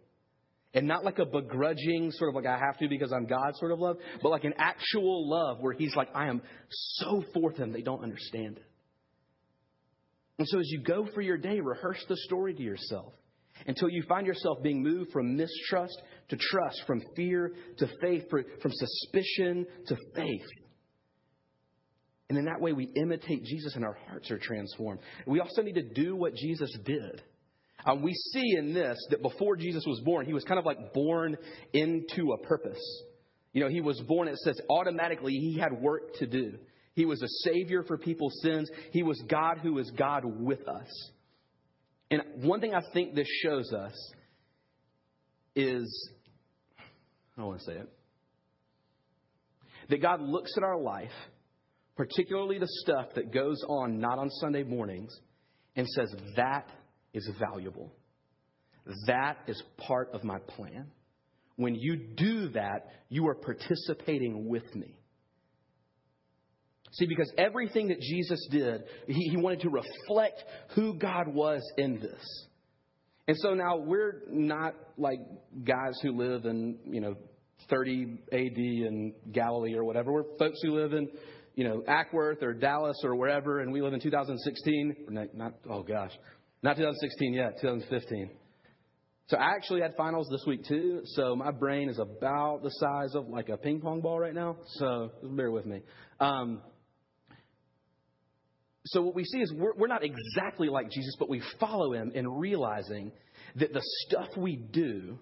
[0.75, 3.71] And not like a begrudging, sort of like I have to because I'm God sort
[3.71, 7.73] of love, but like an actual love where He's like, I am so for them,
[7.73, 8.65] they don't understand it.
[10.41, 13.13] And so as you go for your day, rehearse the story to yourself
[13.69, 18.73] until you find yourself being moved from mistrust to trust, from fear to faith, from
[18.73, 20.47] suspicion to faith.
[22.31, 25.01] And in that way, we imitate Jesus and our hearts are transformed.
[25.27, 27.21] We also need to do what Jesus did.
[27.85, 30.95] Um, we see in this that before Jesus was born, he was kind of like
[30.95, 31.37] born
[31.73, 32.81] into a purpose.
[33.53, 36.55] You know, he was born, it says automatically he had work to do.
[36.95, 38.71] He was a savior for people's sins.
[38.93, 41.11] He was God who is God with us.
[42.13, 44.13] And one thing I think this shows us
[45.57, 46.11] is
[46.79, 47.89] I don't want to say it.
[49.89, 51.11] That God looks at our life,
[52.01, 55.15] particularly the stuff that goes on not on Sunday mornings,
[55.77, 56.67] and says, That
[57.13, 57.93] is valuable.
[59.07, 60.87] That is part of my plan.
[61.57, 64.97] When you do that, you are participating with me.
[66.93, 72.01] See, because everything that Jesus did, he, he wanted to reflect who God was in
[72.01, 72.47] this.
[73.29, 75.19] And so now we're not like
[75.65, 77.15] guys who live in, you know,
[77.69, 80.11] 30 AD in Galilee or whatever.
[80.13, 81.11] We're folks who live in,
[81.55, 84.97] you know, Acworth or Dallas or wherever, and we live in 2016.
[85.09, 86.13] Not, not oh gosh,
[86.63, 88.31] not 2016 yet, 2015.
[89.29, 91.03] So I actually had finals this week too.
[91.05, 94.57] So my brain is about the size of like a ping pong ball right now.
[94.75, 95.83] So bear with me.
[96.19, 96.61] Um,
[98.87, 102.11] so what we see is we're, we're not exactly like Jesus, but we follow him
[102.13, 103.13] in realizing
[103.57, 105.19] that the stuff we do,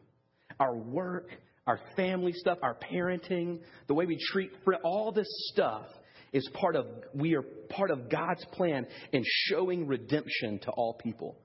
[0.59, 1.29] our work,
[1.67, 4.51] our family stuff, our parenting, the way we treat
[4.85, 5.85] all this stuff
[6.33, 11.39] is part of we are part of God's plan in showing redemption to all people.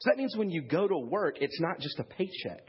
[0.00, 2.62] So that means when you go to work, it's not just a paycheck.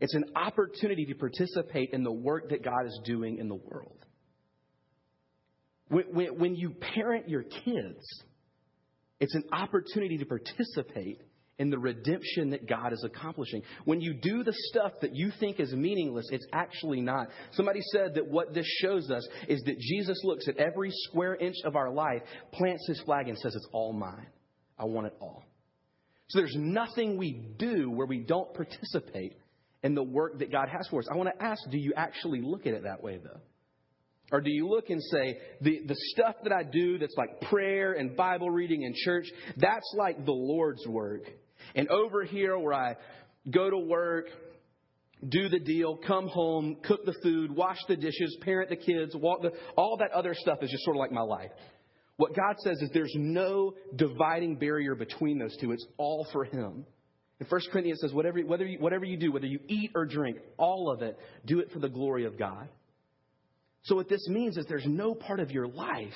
[0.00, 4.04] It's an opportunity to participate in the work that God is doing in the world.
[5.88, 8.04] When, when, when you parent your kids,
[9.20, 11.22] it's an opportunity to participate
[11.58, 13.62] in the redemption that God is accomplishing.
[13.84, 17.28] When you do the stuff that you think is meaningless, it's actually not.
[17.52, 21.56] Somebody said that what this shows us is that Jesus looks at every square inch
[21.64, 24.26] of our life, plants his flag, and says, It's all mine.
[24.78, 25.44] I want it all.
[26.28, 29.34] So there's nothing we do where we don't participate
[29.82, 31.08] in the work that God has for us.
[31.10, 33.40] I want to ask do you actually look at it that way, though?
[34.32, 37.92] Or do you look and say, the, the stuff that I do that's like prayer
[37.92, 41.22] and Bible reading and church, that's like the Lord's work.
[41.74, 42.96] And over here where I
[43.50, 44.26] go to work,
[45.26, 49.42] do the deal, come home, cook the food, wash the dishes, parent the kids, walk
[49.42, 51.50] the, all that other stuff is just sort of like my life.
[52.16, 55.72] What God says is there's no dividing barrier between those two.
[55.72, 56.86] It's all for Him.
[57.38, 60.38] In 1 Corinthians says, whatever, whether you, whatever you do, whether you eat or drink,
[60.56, 62.68] all of it, do it for the glory of God.
[63.82, 66.14] So, what this means is there's no part of your life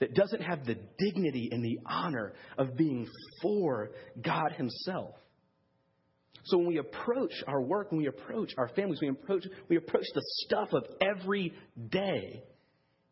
[0.00, 3.06] that doesn't have the dignity and the honor of being
[3.42, 5.14] for God Himself.
[6.46, 10.04] So when we approach our work, when we approach our families, we approach, we approach
[10.14, 11.54] the stuff of every
[11.88, 12.42] day,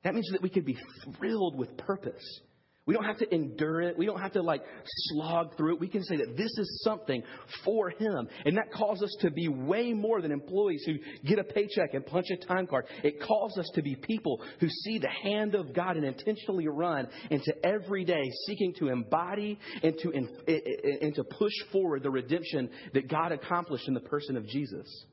[0.05, 0.77] that means that we can be
[1.17, 2.41] thrilled with purpose.
[2.85, 3.97] We don't have to endure it.
[3.97, 5.81] We don't have to like slog through it.
[5.81, 7.23] We can say that this is something
[7.65, 8.29] for Him.
[8.45, 12.05] And that calls us to be way more than employees who get a paycheck and
[12.05, 12.87] punch a time card.
[13.05, 17.07] It calls us to be people who see the hand of God and intentionally run
[17.31, 23.09] into every day seeking to embody and to, and to push forward the redemption that
[23.09, 25.07] God accomplished in the person of Jesus.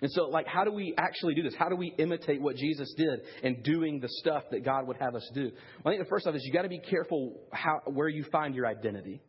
[0.00, 1.54] And so, like, how do we actually do this?
[1.58, 5.16] How do we imitate what Jesus did in doing the stuff that God would have
[5.16, 5.50] us do?
[5.82, 8.24] Well, I think the first off is you got to be careful how, where you
[8.30, 9.20] find your identity.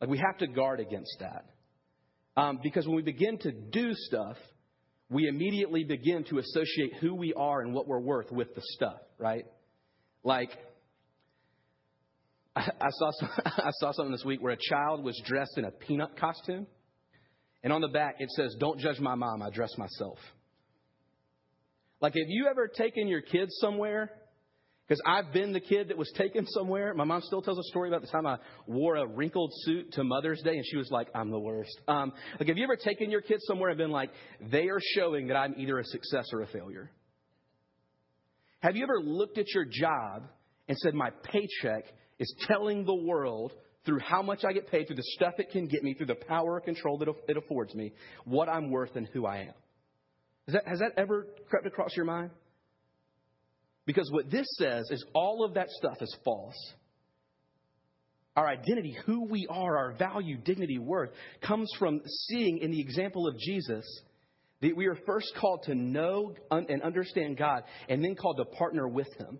[0.00, 1.46] Like, we have to guard against that.
[2.36, 4.36] Um, because when we begin to do stuff,
[5.10, 9.00] we immediately begin to associate who we are and what we're worth with the stuff,
[9.18, 9.44] right?
[10.22, 10.50] Like,
[12.54, 15.64] I, I saw some, I saw something this week where a child was dressed in
[15.64, 16.66] a peanut costume.
[17.64, 20.18] And on the back, it says, Don't judge my mom, I dress myself.
[22.00, 24.10] Like, have you ever taken your kids somewhere?
[24.86, 26.92] Because I've been the kid that was taken somewhere.
[26.92, 30.04] My mom still tells a story about the time I wore a wrinkled suit to
[30.04, 31.80] Mother's Day, and she was like, I'm the worst.
[31.88, 34.10] Um, like, have you ever taken your kids somewhere and been like,
[34.52, 36.90] they are showing that I'm either a success or a failure?
[38.60, 40.24] Have you ever looked at your job
[40.68, 41.84] and said, My paycheck
[42.18, 43.52] is telling the world
[43.84, 46.14] through how much I get paid, through the stuff it can get me, through the
[46.14, 47.92] power and control that it affords me,
[48.24, 49.54] what I'm worth and who I am.
[50.46, 52.30] That, has that ever crept across your mind?
[53.86, 56.56] Because what this says is all of that stuff is false.
[58.36, 61.10] Our identity, who we are, our value, dignity, worth,
[61.46, 63.84] comes from seeing in the example of Jesus
[64.60, 68.88] that we are first called to know and understand God and then called to partner
[68.88, 69.38] with Him.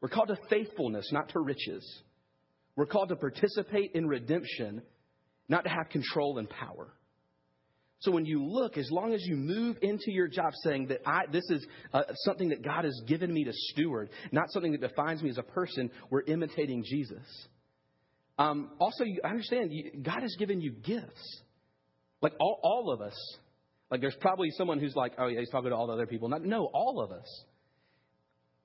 [0.00, 2.02] We're called to faithfulness, not to riches.
[2.76, 4.82] We're called to participate in redemption,
[5.48, 6.92] not to have control and power.
[8.00, 11.26] So when you look, as long as you move into your job saying that I,
[11.30, 15.22] this is uh, something that God has given me to steward, not something that defines
[15.22, 17.26] me as a person, we're imitating Jesus.
[18.38, 21.42] Um, also, you understand you, God has given you gifts.
[22.22, 23.16] Like all, all of us.
[23.90, 26.28] Like there's probably someone who's like, oh yeah, he's talking to all the other people.
[26.28, 27.44] Not, no, all of us.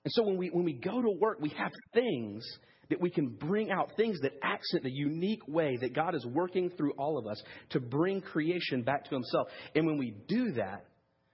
[0.05, 2.45] And so when we when we go to work, we have things
[2.89, 6.69] that we can bring out things that accent the unique way that God is working
[6.69, 9.47] through all of us to bring creation back to Himself.
[9.73, 10.85] And when we do that,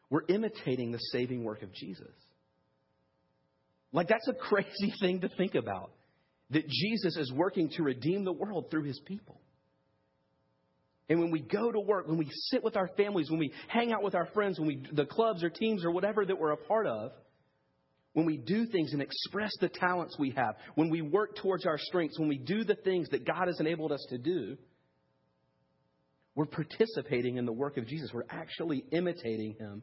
[0.10, 2.14] we're imitating the saving work of Jesus.
[3.94, 5.92] Like, that's a crazy thing to think about
[6.52, 9.40] that Jesus is working to redeem the world through His people.
[11.10, 13.92] And when we go to work, when we sit with our families, when we hang
[13.92, 16.58] out with our friends, when we, the clubs or teams or whatever that we're a
[16.58, 17.12] part of,
[18.13, 21.78] when we do things and express the talents we have, when we work towards our
[21.78, 24.58] strengths, when we do the things that God has enabled us to do,
[26.36, 28.12] we're participating in the work of Jesus.
[28.13, 29.82] We're actually imitating Him.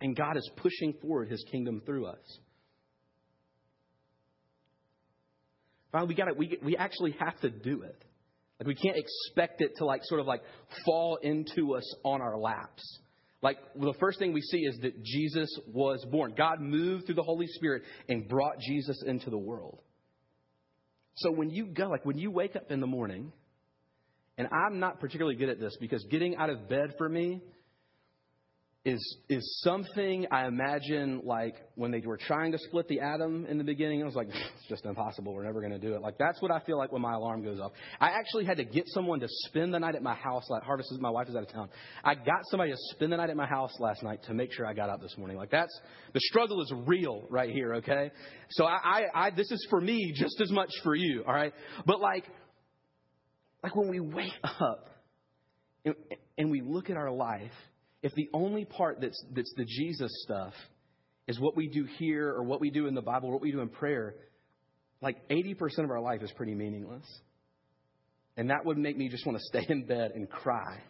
[0.00, 2.38] And God is pushing forward His kingdom through us.
[5.92, 6.36] Finally, we got it.
[6.36, 8.04] we, we actually have to do it.
[8.58, 10.42] Like we can't expect it to like sort of like
[10.86, 12.82] fall into us on our laps.
[13.42, 16.34] Like the first thing we see is that Jesus was born.
[16.36, 19.80] God moved through the Holy Spirit and brought Jesus into the world.
[21.16, 23.32] So when you go, like when you wake up in the morning,
[24.38, 27.42] and I'm not particularly good at this because getting out of bed for me
[28.84, 33.56] is is something I imagine like when they were trying to split the atom in
[33.56, 34.02] the beginning.
[34.02, 35.32] I was like, it's just impossible.
[35.32, 36.02] We're never going to do it.
[36.02, 37.70] Like that's what I feel like when my alarm goes off.
[38.00, 40.50] I actually had to get someone to spend the night at my house.
[40.50, 41.68] Like Harvest is my wife is out of town.
[42.02, 44.66] I got somebody to spend the night at my house last night to make sure
[44.66, 45.36] I got up this morning.
[45.36, 45.80] Like that's
[46.12, 47.74] the struggle is real right here.
[47.74, 48.10] Okay,
[48.50, 51.22] so I, I, I this is for me just as much for you.
[51.24, 51.52] All right,
[51.86, 52.24] but like
[53.62, 54.88] like when we wake up
[55.84, 55.94] and,
[56.36, 57.52] and we look at our life
[58.02, 60.52] if the only part that's, that's the Jesus stuff
[61.28, 63.52] is what we do here or what we do in the Bible, or what we
[63.52, 64.14] do in prayer,
[65.00, 67.04] like 80% of our life is pretty meaningless.
[68.36, 70.80] And that would make me just want to stay in bed and cry.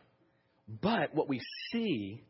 [0.80, 2.22] But what we see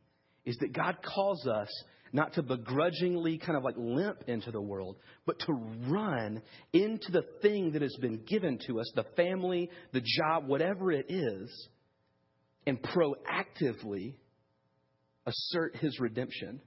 [0.45, 1.69] is that God calls us
[2.13, 5.53] not to begrudgingly kind of like limp into the world, but to
[5.89, 6.43] run
[6.73, 11.07] into the thing that has been given to us the family, the job, whatever it
[11.09, 11.69] is
[12.67, 14.15] and proactively
[15.27, 16.61] assert his redemption,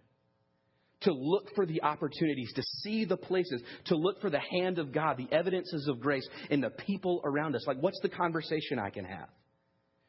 [1.01, 4.91] to look for the opportunities, to see the places, to look for the hand of
[4.91, 7.65] God, the evidences of grace in the people around us.
[7.67, 9.29] Like, what's the conversation I can have?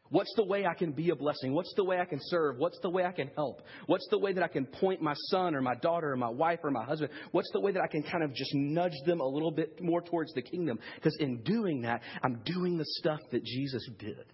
[0.08, 1.52] What's the way I can be a blessing?
[1.52, 2.58] What's the way I can serve?
[2.58, 3.62] What's the way I can help?
[3.86, 6.60] What's the way that I can point my son or my daughter or my wife
[6.62, 7.10] or my husband?
[7.32, 10.00] What's the way that I can kind of just nudge them a little bit more
[10.00, 10.78] towards the kingdom?
[10.94, 14.32] Because in doing that, I'm doing the stuff that Jesus did.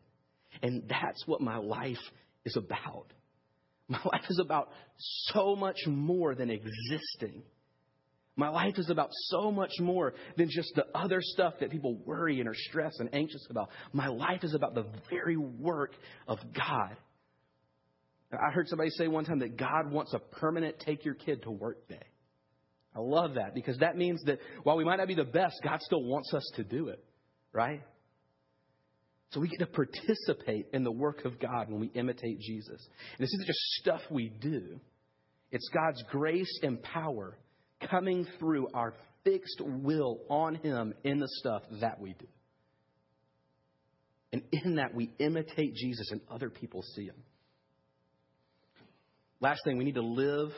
[0.62, 1.96] And that's what my life
[2.44, 3.06] is about.
[3.92, 7.42] My life is about so much more than existing.
[8.34, 12.40] My life is about so much more than just the other stuff that people worry
[12.40, 13.68] and are stressed and anxious about.
[13.92, 15.92] My life is about the very work
[16.26, 16.96] of God.
[18.32, 21.50] I heard somebody say one time that God wants a permanent take your kid to
[21.50, 22.00] work day.
[22.96, 25.80] I love that because that means that while we might not be the best, God
[25.82, 27.04] still wants us to do it,
[27.52, 27.82] right?
[29.32, 32.86] So we get to participate in the work of God when we imitate Jesus.
[33.16, 34.78] And this isn't just stuff we do,
[35.50, 37.36] it's God's grace and power
[37.90, 42.26] coming through our fixed will on Him in the stuff that we do.
[44.32, 47.22] And in that, we imitate Jesus and other people see Him.
[49.40, 50.50] Last thing, we need to live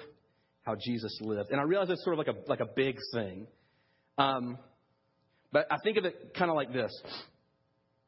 [0.63, 1.51] how Jesus lived.
[1.51, 3.47] And I realize it's sort of like a, like a big thing.
[4.19, 4.59] Um,
[5.53, 6.93] but I think of it kind of like this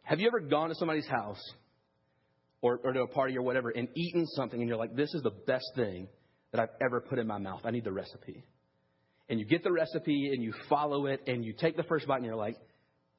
[0.07, 1.43] Have you ever gone to somebody's house
[2.63, 5.23] or, or to a party or whatever and eaten something and you're like, this is
[5.23, 6.09] the best thing
[6.53, 7.61] that I've ever put in my mouth?
[7.65, 8.45] I need the recipe
[9.29, 12.19] and you get the recipe and you follow it and you take the first bite
[12.19, 12.57] and you're like,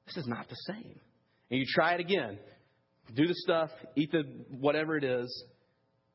[0.06, 1.00] this is not the same.
[1.52, 2.38] And you try it again,
[3.14, 5.44] do the stuff, eat the whatever it is,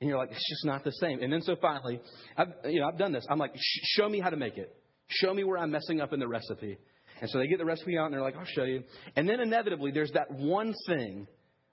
[0.00, 1.22] and you're like, it's just not the same.
[1.22, 2.00] And then so finally,
[2.36, 3.24] I've, you know, I've done this.
[3.30, 4.74] I'm like, show me how to make it.
[5.08, 6.78] Show me where I'm messing up in the recipe.
[7.22, 8.82] And so they get the recipe out and they're like, I'll show you.
[9.14, 11.28] And then inevitably, there's that one thing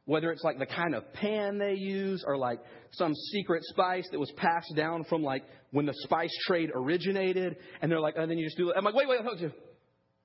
[0.06, 2.60] whether it's like the kind of pan they use or like
[2.92, 7.58] some secret spice that was passed down from like when the spice trade originated.
[7.82, 8.76] And they're like, and oh, then you just do it.
[8.78, 9.52] I'm like, wait, wait, hold you.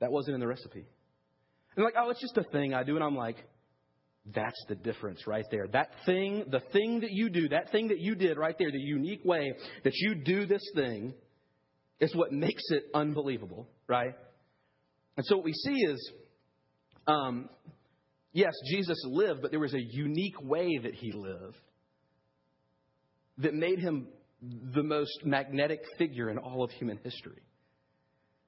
[0.01, 0.81] That wasn't in the recipe.
[0.81, 0.87] And
[1.77, 2.95] they're like, oh, it's just a thing I do.
[2.95, 3.37] And I'm like,
[4.35, 5.67] that's the difference right there.
[5.69, 8.79] That thing, the thing that you do, that thing that you did right there, the
[8.79, 9.55] unique way
[9.85, 11.15] that you do this thing
[12.01, 14.15] is what makes it unbelievable, right?
[15.17, 16.13] And so what we see is
[17.07, 17.49] um,
[18.35, 21.57] Yes, Jesus lived, but there was a unique way that he lived
[23.39, 24.09] that made him
[24.43, 27.43] the most magnetic figure in all of human history.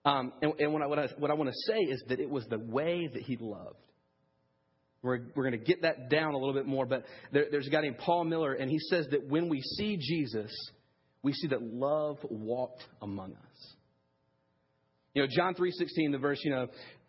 [0.05, 2.29] Um, and, and what I, what I, what I want to say is that it
[2.29, 3.79] was the way that he loved.
[5.03, 7.71] We're, we're going to get that down a little bit more, but there, there's a
[7.71, 10.51] guy named Paul Miller, and he says that when we see Jesus,
[11.23, 13.76] we see that love walked among us.
[15.17, 16.67] You know, John 3.16, the verse, you know,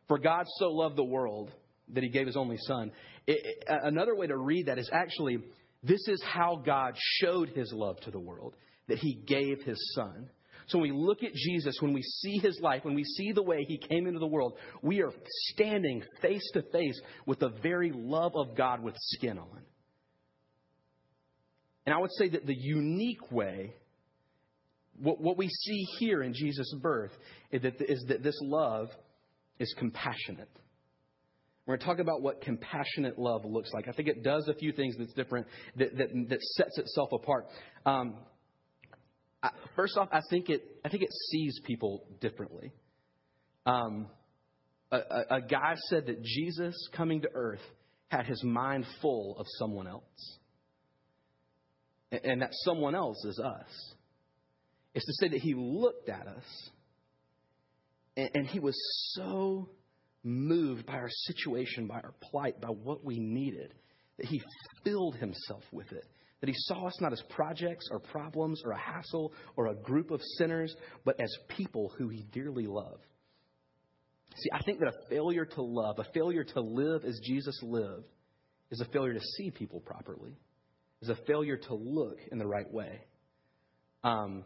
[0.07, 1.51] for God so loved the world
[1.93, 2.93] that he gave his only son.
[3.27, 5.39] It, it, another way to read that is actually,
[5.83, 8.55] this is how God showed his love to the world,
[8.87, 10.29] that he gave his son.
[10.67, 13.43] So when we look at Jesus, when we see his life, when we see the
[13.43, 15.11] way he came into the world, we are
[15.49, 19.63] standing face to face with the very love of God with skin on.
[21.85, 23.73] And I would say that the unique way,
[25.01, 27.11] what, what we see here in Jesus' birth,
[27.51, 28.89] is that, is that this love
[29.59, 30.49] is compassionate.
[31.65, 33.87] We're going to talk about what compassionate love looks like.
[33.89, 37.47] I think it does a few things that's different, that, that, that sets itself apart.
[37.85, 38.15] Um,
[39.43, 42.71] I, first off, I think it, I think it sees people differently.
[43.65, 44.07] Um,
[44.91, 47.61] a, a, a guy said that Jesus coming to earth
[48.07, 50.37] had his mind full of someone else.
[52.13, 53.93] And, and that someone else is us.
[54.97, 56.69] It's to say that he looked at us
[58.15, 58.75] and, and he was
[59.13, 59.69] so
[60.23, 63.75] moved by our situation, by our plight, by what we needed,
[64.17, 64.41] that he
[64.83, 66.03] filled himself with it.
[66.41, 70.09] That he saw us not as projects or problems or a hassle or a group
[70.09, 70.75] of sinners,
[71.05, 73.05] but as people who he dearly loved.
[74.35, 78.07] See, I think that a failure to love, a failure to live as Jesus lived,
[78.71, 80.39] is a failure to see people properly,
[81.03, 83.01] is a failure to look in the right way.
[84.03, 84.43] Um,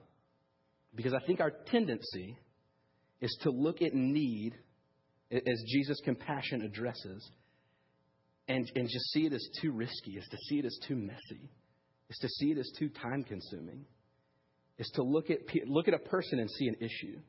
[0.95, 2.37] because I think our tendency
[3.21, 4.53] is to look at need
[5.31, 7.29] as Jesus' compassion addresses,
[8.47, 11.49] and, and just see it as too risky, is to see it as too messy,
[12.09, 13.85] is to see it as too time consuming,
[14.77, 17.19] is to look at, look at a person and see an issue,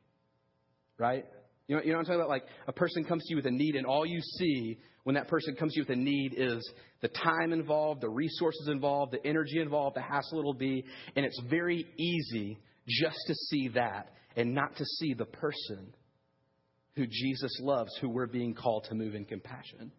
[0.99, 1.25] right?
[1.69, 2.29] You know, you know what I'm talking about?
[2.29, 5.29] Like a person comes to you with a need, and all you see when that
[5.29, 6.69] person comes to you with a need is
[7.03, 10.85] the time involved, the resources involved, the energy involved, the hassle it'll be,
[11.15, 12.59] and it's very easy
[13.01, 15.95] just to see that and not to see the person
[16.97, 19.93] who Jesus loves, who we're being called to move in compassion.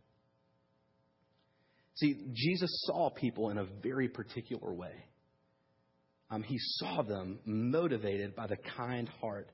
[1.96, 4.94] See, Jesus saw people in a very particular way.
[6.30, 9.52] Um, he saw them motivated by the kind heart,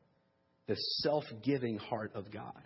[0.67, 2.61] the self giving heart of God.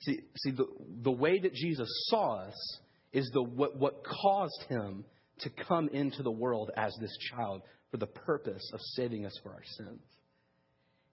[0.00, 0.66] See, see the,
[1.02, 2.78] the way that Jesus saw us
[3.12, 5.04] is the, what, what caused him
[5.40, 7.62] to come into the world as this child
[7.92, 10.00] for the purpose of saving us for our sins.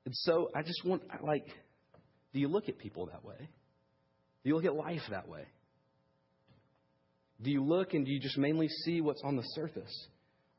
[0.06, 1.46] And so I just want, like,
[2.34, 3.38] do you look at people that way?
[3.38, 5.44] Do you look at life that way?
[7.42, 10.08] Do you look and do you just mainly see what's on the surface?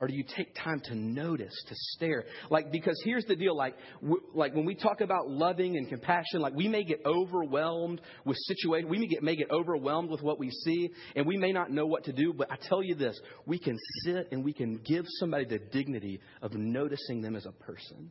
[0.00, 2.24] Or do you take time to notice, to stare?
[2.48, 3.54] Like, because here's the deal.
[3.54, 8.00] Like, w- like when we talk about loving and compassion, like we may get overwhelmed
[8.24, 11.52] with situation We may get, may get overwhelmed with what we see, and we may
[11.52, 12.32] not know what to do.
[12.32, 16.20] But I tell you this, we can sit and we can give somebody the dignity
[16.40, 18.10] of noticing them as a person.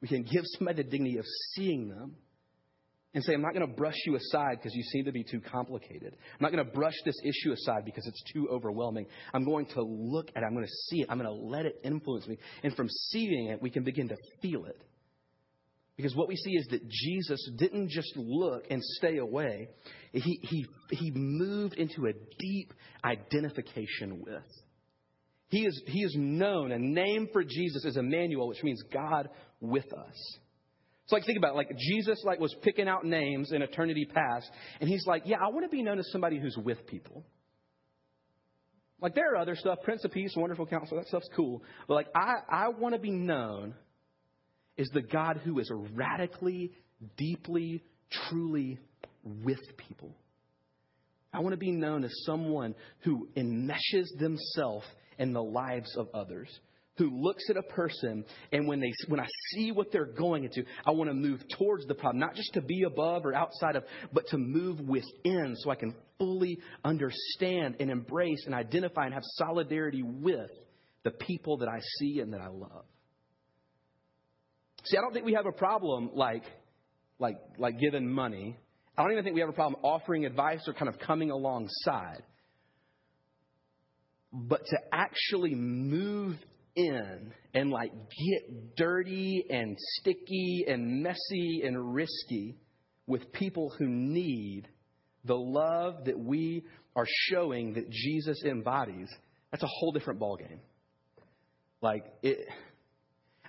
[0.00, 2.16] We can give somebody the dignity of seeing them
[3.14, 5.40] and say, I'm not going to brush you aside because you seem to be too
[5.40, 6.14] complicated.
[6.14, 9.06] I'm not going to brush this issue aside because it's too overwhelming.
[9.34, 10.46] I'm going to look at it.
[10.46, 11.08] I'm going to see it.
[11.10, 12.38] I'm going to let it influence me.
[12.62, 14.82] And from seeing it, we can begin to feel it.
[15.96, 19.68] Because what we see is that Jesus didn't just look and stay away,
[20.12, 22.72] he, he, he moved into a deep
[23.04, 24.42] identification with.
[25.48, 29.28] He is, he is known, a name for Jesus is Emmanuel, which means God
[29.60, 30.38] with us.
[31.06, 34.50] So like think about it, like Jesus like was picking out names in eternity past,
[34.80, 37.24] and he's like, yeah, I want to be known as somebody who's with people.
[39.00, 41.62] Like there are other stuff, Prince of Peace, Wonderful Counselor, that stuff's cool.
[41.88, 43.74] But like I, I want to be known
[44.78, 46.72] as the God who is radically,
[47.16, 47.82] deeply,
[48.28, 48.78] truly
[49.24, 50.14] with people.
[51.34, 54.86] I want to be known as someone who enmeshes themselves
[55.18, 56.48] in the lives of others
[56.98, 60.64] who looks at a person and when they when I see what they're going into,
[60.86, 63.84] I want to move towards the problem, not just to be above or outside of,
[64.12, 69.22] but to move within so I can fully understand and embrace and identify and have
[69.36, 70.50] solidarity with
[71.02, 72.84] the people that I see and that I love.
[74.84, 76.44] See, I don't think we have a problem like
[77.18, 78.56] like like giving money.
[78.98, 82.22] I don't even think we have a problem offering advice or kind of coming alongside.
[84.32, 86.36] But to actually move
[86.74, 92.56] in and like get dirty and sticky and messy and risky
[93.06, 94.68] with people who need
[95.24, 96.64] the love that we
[96.96, 99.08] are showing that Jesus embodies,
[99.50, 100.60] that's a whole different ballgame.
[101.80, 102.46] Like it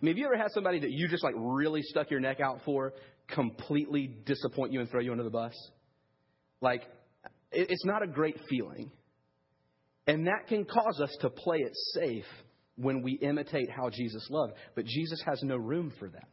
[0.03, 2.41] I mean, have you ever had somebody that you just like really stuck your neck
[2.41, 2.93] out for
[3.29, 5.53] completely disappoint you and throw you under the bus?
[6.59, 6.81] Like,
[7.53, 8.91] it, it's not a great feeling.
[10.05, 12.25] And that can cause us to play it safe
[12.75, 14.53] when we imitate how Jesus loved.
[14.75, 16.27] But Jesus has no room for that.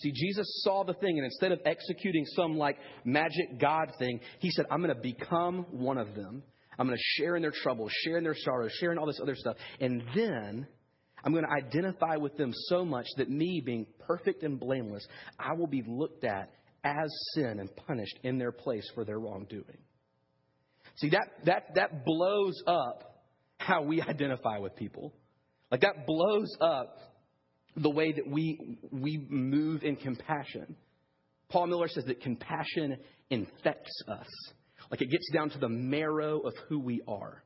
[0.00, 4.50] See, Jesus saw the thing, and instead of executing some like magic God thing, he
[4.50, 6.42] said, I'm going to become one of them.
[6.78, 9.18] I'm going to share in their troubles, share in their sorrows, share in all this
[9.20, 9.56] other stuff.
[9.80, 10.68] And then
[11.24, 15.04] I'm going to identify with them so much that me, being perfect and blameless,
[15.38, 16.52] I will be looked at
[16.84, 19.78] as sin and punished in their place for their wrongdoing.
[20.96, 23.24] See, that, that, that blows up
[23.58, 25.12] how we identify with people.
[25.70, 26.96] Like that blows up
[27.76, 30.76] the way that we, we move in compassion.
[31.48, 32.98] Paul Miller says that compassion
[33.30, 34.26] infects us.
[34.90, 37.42] Like it gets down to the marrow of who we are.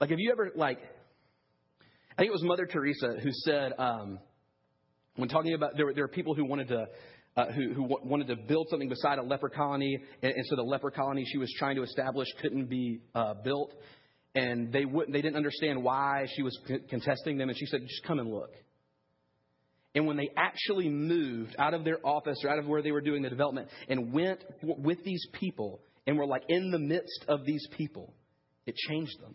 [0.00, 0.78] Like, have you ever, like,
[2.12, 4.20] I think it was Mother Teresa who said, um,
[5.16, 6.86] when talking about, there were, there were people who wanted to,
[7.36, 10.62] uh, who, who wanted to build something beside a leper colony, and, and, so the
[10.62, 13.74] leper colony she was trying to establish couldn't be uh, built
[14.34, 16.58] and they wouldn't, they didn't understand why she was
[16.88, 17.48] contesting them.
[17.48, 18.50] And she said, just come and look.
[19.94, 23.00] And when they actually moved out of their office or out of where they were
[23.00, 27.44] doing the development and went with these people and were like in the midst of
[27.44, 28.12] these people,
[28.66, 29.34] it changed them.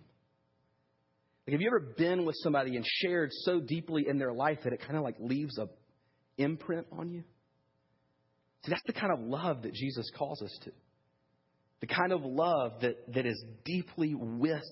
[1.46, 4.74] Like, have you ever been with somebody and shared so deeply in their life that
[4.74, 5.68] it kind of like leaves a
[6.38, 7.24] imprint on you?
[8.64, 10.72] See, that's the kind of love that Jesus calls us to.
[11.84, 14.64] The kind of love that, that is deeply with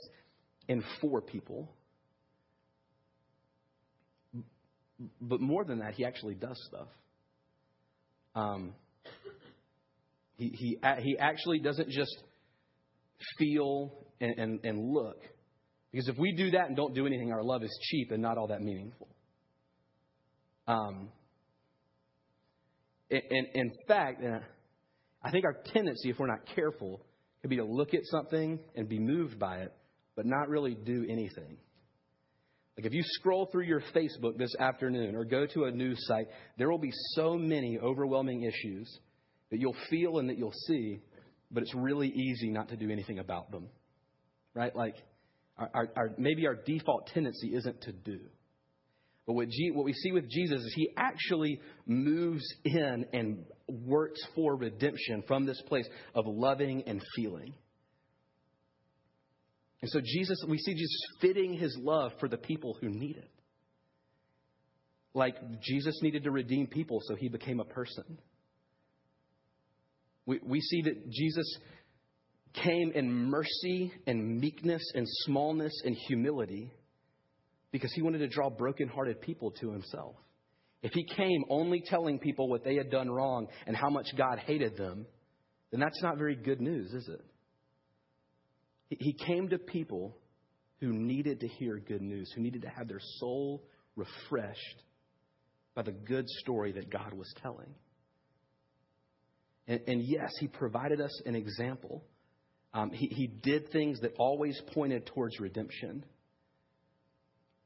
[0.69, 1.69] and for people.
[5.19, 6.87] But more than that, he actually does stuff.
[8.33, 8.75] Um,
[10.37, 12.15] he, he, he actually doesn't just
[13.37, 13.91] feel
[14.21, 15.19] and, and, and look.
[15.91, 18.37] Because if we do that and don't do anything, our love is cheap and not
[18.37, 19.09] all that meaningful.
[20.65, 21.09] Um,
[23.09, 24.23] in, in fact,
[25.23, 27.01] I think our tendency, if we're not careful,
[27.41, 29.73] could be to look at something and be moved by it,
[30.15, 31.57] but not really do anything.
[32.77, 36.27] Like if you scroll through your Facebook this afternoon or go to a news site,
[36.57, 38.99] there will be so many overwhelming issues
[39.49, 41.01] that you'll feel and that you'll see,
[41.51, 43.67] but it's really easy not to do anything about them.
[44.53, 44.75] Right?
[44.75, 44.95] Like,
[45.57, 48.19] our, our, our, maybe our default tendency isn't to do.
[49.31, 54.19] But what, G, what we see with Jesus is he actually moves in and works
[54.35, 57.53] for redemption from this place of loving and feeling.
[59.81, 63.29] And so Jesus, we see Jesus fitting his love for the people who need it.
[65.13, 68.17] Like Jesus needed to redeem people, so he became a person.
[70.25, 71.57] We, we see that Jesus
[72.51, 76.73] came in mercy and meekness and smallness and humility
[77.71, 80.15] because he wanted to draw brokenhearted people to himself.
[80.81, 84.39] If he came only telling people what they had done wrong and how much God
[84.39, 85.05] hated them,
[85.69, 87.21] then that's not very good news, is it?
[88.99, 90.17] He came to people
[90.79, 93.63] who needed to hear good news, who needed to have their soul
[93.95, 94.83] refreshed
[95.75, 97.73] by the good story that God was telling.
[99.67, 102.03] And, and yes, he provided us an example.
[102.73, 106.03] Um, he, he did things that always pointed towards redemption.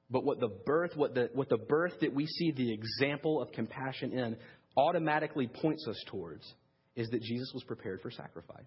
[0.09, 3.51] But what the birth, what the, what the birth that we see the example of
[3.51, 4.37] compassion in
[4.77, 6.45] automatically points us towards
[6.95, 8.63] is that Jesus was prepared for sacrifice.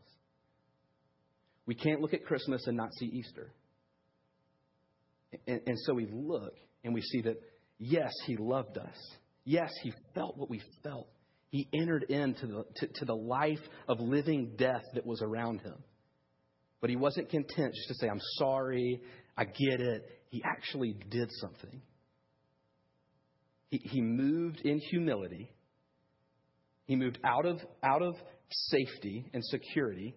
[1.67, 3.53] We can't look at Christmas and not see Easter.
[5.47, 7.41] And, and so we look and we see that,
[7.79, 8.97] yes, he loved us.
[9.45, 11.09] Yes, he felt what we felt.
[11.51, 15.77] He entered into the, to, to the life of living death that was around him.
[16.81, 19.01] But he wasn't content just to say, I'm sorry,
[19.37, 20.05] I get it.
[20.31, 21.83] He actually did something.
[23.71, 25.51] He, he moved in humility.
[26.85, 28.15] He moved out of, out of
[28.51, 30.15] safety and security,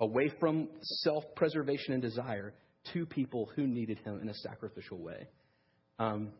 [0.00, 2.54] away from self preservation and desire,
[2.92, 5.28] to people who needed him in a sacrificial way.
[5.98, 6.30] Um,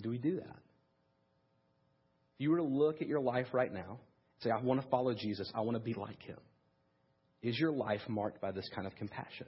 [0.00, 0.56] do we do that?
[2.34, 4.00] If you were to look at your life right now,
[4.40, 6.38] say, I want to follow Jesus, I want to be like him.
[7.42, 9.46] Is your life marked by this kind of compassion?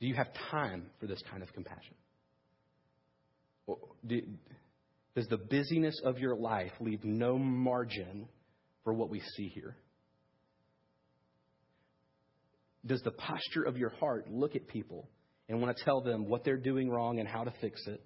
[0.00, 1.94] Do you have time for this kind of compassion?
[5.14, 8.26] Does the busyness of your life leave no margin
[8.82, 9.76] for what we see here?
[12.86, 15.08] Does the posture of your heart look at people
[15.48, 18.02] and want to tell them what they're doing wrong and how to fix it?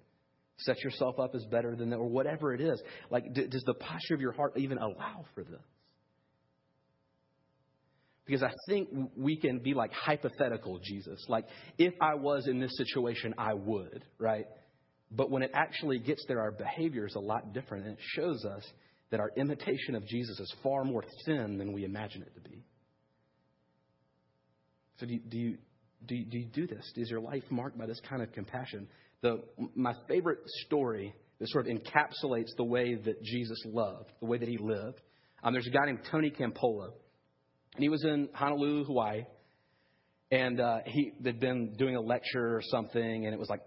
[0.57, 2.81] Set yourself up as better than them, or whatever it is.
[3.09, 5.61] Like, does the posture of your heart even allow for this?
[8.25, 11.23] Because I think we can be like hypothetical Jesus.
[11.27, 11.45] Like,
[11.77, 14.47] if I was in this situation, I would, right?
[15.11, 17.85] But when it actually gets there, our behavior is a lot different.
[17.85, 18.65] And it shows us
[19.11, 22.63] that our imitation of Jesus is far more thin than we imagine it to be.
[24.99, 25.57] So, do you, do you,
[26.05, 26.91] do you, do, you do this?
[26.95, 28.87] Is your life marked by this kind of compassion?
[29.21, 29.43] The,
[29.75, 34.47] my favorite story that sort of encapsulates the way that Jesus loved, the way that
[34.47, 34.99] he lived.
[35.43, 36.93] Um, there's a guy named Tony Campolo.
[37.75, 39.25] And he was in Honolulu, Hawaii.
[40.31, 43.61] And uh, he had been doing a lecture or something, and it was like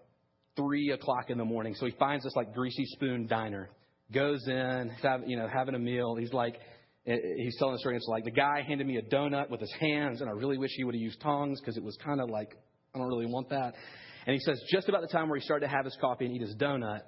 [0.56, 1.74] 3 o'clock in the morning.
[1.74, 3.70] So he finds this like greasy spoon diner,
[4.12, 6.16] goes in, have, you know, having a meal.
[6.16, 6.56] He's like,
[7.06, 7.96] eh, he's telling the story.
[7.96, 10.72] It's like the guy handed me a donut with his hands, and I really wish
[10.74, 12.56] he would have used tongs because it was kind of like,
[12.94, 13.74] I don't really want that.
[14.26, 16.34] And he says, just about the time where he started to have his coffee and
[16.34, 17.02] eat his donut,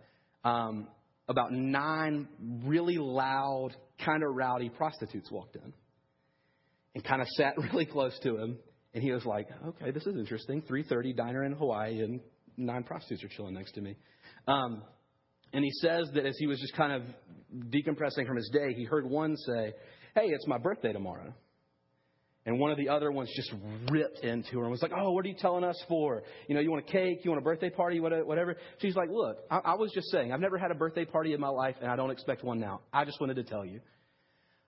[0.44, 0.86] um,
[1.28, 2.28] about nine
[2.64, 3.70] really loud,
[4.04, 5.72] kind of rowdy prostitutes walked in
[6.94, 8.58] and kind of sat really close to him.
[8.92, 10.62] And he was like, okay, this is interesting.
[10.62, 12.20] 3.30, diner in Hawaii, and
[12.56, 13.96] nine prostitutes are chilling next to me.
[14.48, 14.82] Um,
[15.52, 17.02] and he says that as he was just kind of
[17.70, 19.74] decompressing from his day, he heard one say,
[20.14, 21.32] hey, it's my birthday tomorrow.
[22.46, 23.52] And one of the other ones just
[23.90, 26.22] ripped into her and was like, Oh, what are you telling us for?
[26.48, 27.20] You know, you want a cake?
[27.22, 28.00] You want a birthday party?
[28.00, 28.56] Whatever.
[28.78, 31.40] She's like, Look, I, I was just saying, I've never had a birthday party in
[31.40, 32.80] my life, and I don't expect one now.
[32.92, 33.80] I just wanted to tell you.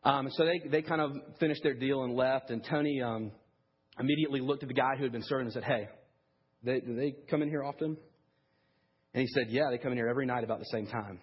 [0.04, 2.50] Um, so they, they kind of finished their deal and left.
[2.50, 3.32] And Tony um,
[3.98, 5.88] immediately looked at the guy who had been serving and said, Hey,
[6.64, 7.96] they, do they come in here often?
[9.14, 11.20] And he said, Yeah, they come in here every night about the same time.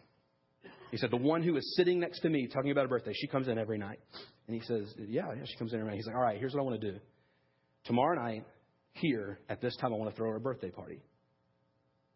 [0.92, 3.28] He said, The one who is sitting next to me talking about a birthday, she
[3.28, 4.00] comes in every night.
[4.48, 5.98] And he says, Yeah, yeah, she comes in every night.
[5.98, 7.00] He's like, All right, here's what I want to do.
[7.86, 8.46] Tomorrow night,
[8.94, 11.02] here, at this time, I want to throw her a birthday party.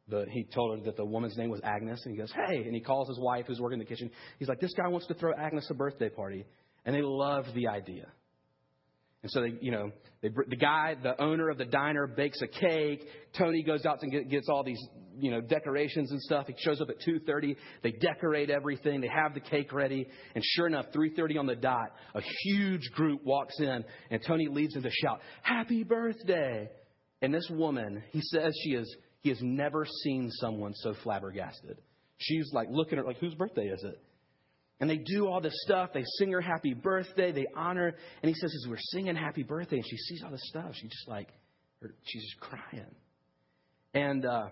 [0.08, 2.76] But he told her that the woman's name was Agnes, and he goes, Hey, and
[2.76, 4.12] he calls his wife who's working in the kitchen.
[4.38, 6.46] He's like, This guy wants to throw Agnes a birthday party.
[6.86, 8.08] And they love the idea.
[9.22, 9.92] And so they, you know,
[10.22, 13.08] they, the guy, the owner of the diner, bakes a cake.
[13.38, 14.82] Tony goes out and get, gets all these,
[15.18, 16.48] you know, decorations and stuff.
[16.48, 17.56] He shows up at 2:30.
[17.84, 19.00] They decorate everything.
[19.00, 20.06] They have the cake ready.
[20.36, 24.74] And sure enough, 3:30 on the dot, a huge group walks in, and Tony leads
[24.74, 26.70] them to shout, "Happy birthday!"
[27.22, 31.78] And this woman, he says she is, he has never seen someone so flabbergasted.
[32.18, 34.00] She's like looking at her like, whose birthday is it?
[34.80, 35.92] And they do all this stuff.
[35.94, 37.32] They sing her happy birthday.
[37.32, 37.96] They honor.
[38.22, 40.88] And he says, as we're singing happy birthday, and she sees all this stuff, she
[40.88, 41.30] just like,
[42.04, 42.96] she's just crying.
[43.94, 44.48] And uh,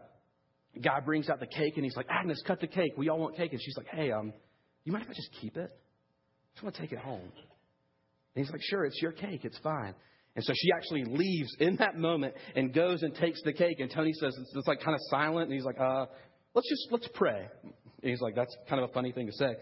[0.81, 2.93] guy brings out the cake, and he's like, Agnes, cut the cake.
[2.95, 3.51] We all want cake.
[3.51, 4.31] And she's like, hey, um,
[4.85, 5.69] you mind if I just keep it?
[5.69, 7.19] I just want to take it home.
[8.35, 9.43] And he's like, sure, it's your cake.
[9.43, 9.95] It's fine.
[10.35, 13.79] And so she actually leaves in that moment and goes and takes the cake.
[13.79, 15.45] And Tony says it's, it's like kind of silent.
[15.45, 16.05] And he's like, uh,
[16.53, 17.47] let's just let's pray.
[17.63, 19.55] And he's like, that's kind of a funny thing to say.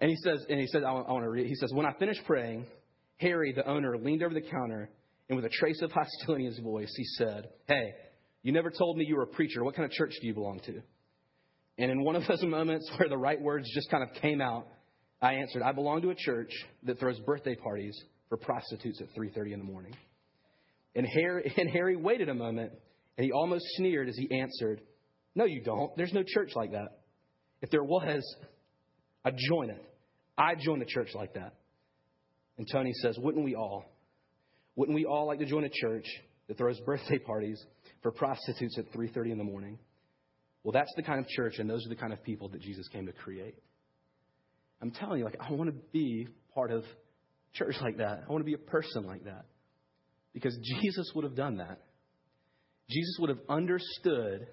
[0.00, 1.46] And he says, and he says, I want, I want to read.
[1.46, 2.66] He says, when I finished praying,
[3.18, 4.90] Harry, the owner, leaned over the counter,
[5.28, 7.92] and with a trace of hostility in his voice, he said, "Hey,
[8.42, 9.62] You never told me you were a preacher.
[9.62, 10.80] What kind of church do you belong to?
[11.78, 14.66] And in one of those moments where the right words just kind of came out,
[15.22, 16.50] I answered, I belong to a church
[16.84, 17.96] that throws birthday parties
[18.28, 19.94] for prostitutes at 3:30 in the morning.
[20.94, 22.72] And Harry, and Harry waited a moment,
[23.16, 24.80] and he almost sneered as he answered,
[25.34, 25.96] No, you don't.
[25.96, 26.98] There's no church like that.
[27.62, 28.22] If there was,
[29.24, 29.84] I'd join it.
[30.38, 31.54] I'd join a church like that.
[32.58, 33.84] And Tony says, Wouldn't we all?
[34.76, 36.06] Wouldn't we all like to join a church
[36.48, 37.62] that throws birthday parties
[38.02, 39.78] for prostitutes at 3:30 in the morning?
[40.62, 42.86] Well, that's the kind of church, and those are the kind of people that Jesus
[42.88, 43.54] came to create.
[44.82, 46.84] I'm telling you, like, I want to be part of
[47.54, 48.24] church like that.
[48.28, 49.46] I want to be a person like that.
[50.32, 51.80] Because Jesus would have done that.
[52.88, 54.46] Jesus would have understood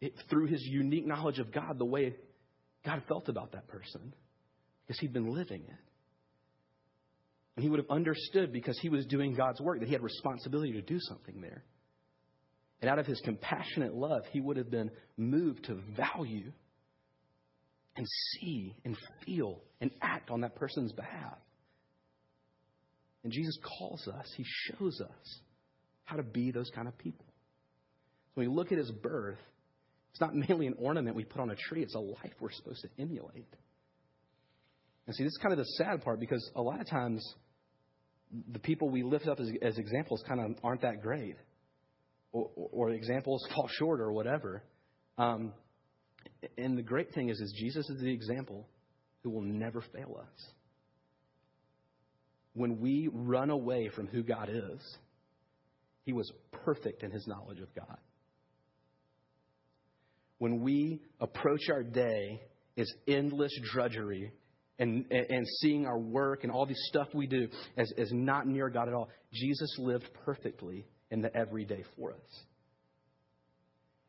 [0.00, 2.14] it, through his unique knowledge of God the way
[2.84, 4.12] God felt about that person
[4.86, 5.78] because he'd been living it.
[7.56, 10.72] And he would have understood because he was doing God's work that he had responsibility
[10.72, 11.64] to do something there.
[12.82, 16.52] And out of his compassionate love, he would have been moved to value
[17.96, 21.38] and see and feel and act on that person's behalf.
[23.24, 25.40] And Jesus calls us, he shows us
[26.04, 27.24] how to be those kind of people.
[27.26, 29.38] So When we look at his birth,
[30.12, 32.82] it's not merely an ornament we put on a tree, it's a life we're supposed
[32.82, 33.48] to emulate.
[35.06, 37.26] And see, this is kind of the sad part because a lot of times
[38.52, 41.36] the people we lift up as, as examples kind of aren't that great,
[42.32, 44.62] or, or, examples fall short, or whatever.
[45.18, 45.52] Um,
[46.58, 48.66] and the great thing is, is Jesus is the example
[49.22, 50.46] who will never fail us.
[52.54, 54.96] When we run away from who God is,
[56.04, 56.30] He was
[56.64, 57.98] perfect in His knowledge of God.
[60.38, 62.40] When we approach our day
[62.76, 64.32] as endless drudgery
[64.78, 68.68] and, and seeing our work and all the stuff we do as, as not near
[68.68, 72.44] God at all, Jesus lived perfectly in the everyday for us.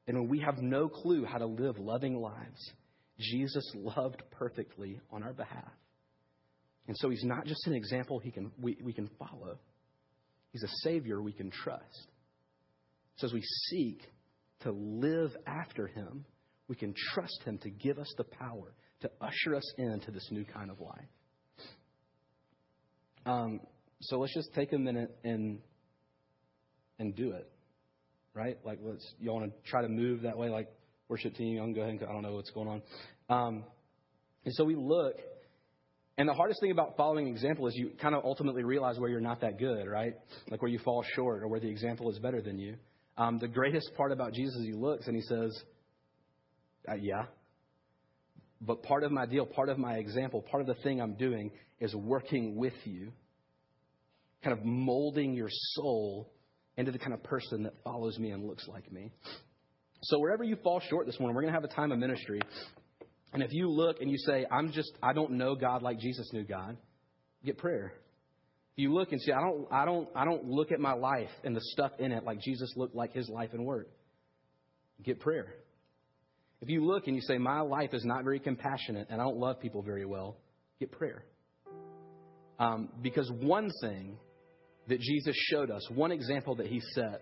[0.08, 2.74] And when we have no clue how to live loving lives,
[3.20, 5.72] Jesus loved perfectly on our behalf.
[6.88, 9.58] And so he's not just an example he can, we, we can follow,
[10.52, 12.08] he's a Savior we can trust.
[13.18, 14.02] So as we seek
[14.62, 16.26] to live after him,
[16.68, 20.46] we can trust him to give us the power to usher us into this new
[20.46, 21.06] kind of life.
[23.26, 23.60] Um,
[24.02, 25.60] so let's just take a minute and
[26.98, 27.52] and do it
[28.36, 28.58] right?
[28.64, 30.68] Like, let's, you want to try to move that way, like
[31.08, 32.82] worship team, y'all can go ahead and, I don't know what's going on.
[33.30, 33.64] Um,
[34.44, 35.16] and so we look,
[36.18, 39.20] and the hardest thing about following example is you kind of ultimately realize where you're
[39.20, 40.14] not that good, right?
[40.50, 42.76] Like where you fall short or where the example is better than you.
[43.18, 45.58] Um, the greatest part about Jesus is he looks and he says,
[46.90, 47.26] uh, yeah.
[48.62, 51.52] But part of my deal, part of my example, part of the thing I'm doing
[51.80, 53.12] is working with you,
[54.42, 56.32] kind of molding your soul
[56.78, 59.12] into the kind of person that follows me and looks like me.
[60.04, 62.42] So wherever you fall short this morning, we're going to have a time of ministry.
[63.36, 66.30] And if you look and you say, I'm just, I don't know God like Jesus
[66.32, 66.78] knew God,
[67.44, 67.92] get prayer.
[68.78, 71.28] If you look and say, I don't, I don't, I don't look at my life
[71.44, 73.90] and the stuff in it like Jesus looked like his life and work,
[75.04, 75.54] get prayer.
[76.62, 79.38] If you look and you say, my life is not very compassionate and I don't
[79.38, 80.38] love people very well,
[80.80, 81.26] get prayer.
[82.58, 84.16] Um, because one thing
[84.88, 87.22] that Jesus showed us, one example that he set,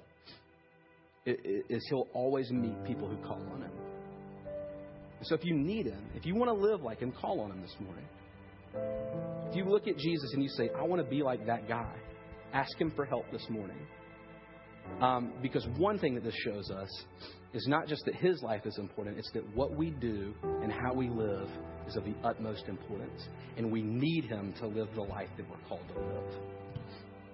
[1.26, 3.72] is he'll always meet people who call on him.
[5.24, 7.62] So if you need him, if you want to live like him, call on him
[7.62, 8.06] this morning.
[9.50, 11.94] If you look at Jesus and you say, I want to be like that guy,
[12.54, 13.78] ask him for help this morning.
[15.02, 16.90] Um, because one thing that this shows us
[17.54, 20.94] is not just that his life is important, it's that what we do and how
[20.94, 21.48] we live
[21.88, 23.28] is of the utmost importance.
[23.58, 26.42] And we need him to live the life that we're called to live.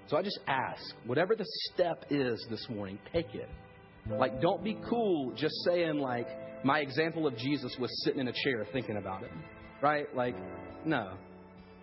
[0.07, 3.49] So I just ask, whatever the step is this morning, take it.
[4.09, 6.27] Like, don't be cool just saying, like,
[6.63, 9.31] my example of Jesus was sitting in a chair thinking about it.
[9.81, 10.13] Right?
[10.15, 10.35] Like,
[10.85, 11.13] no.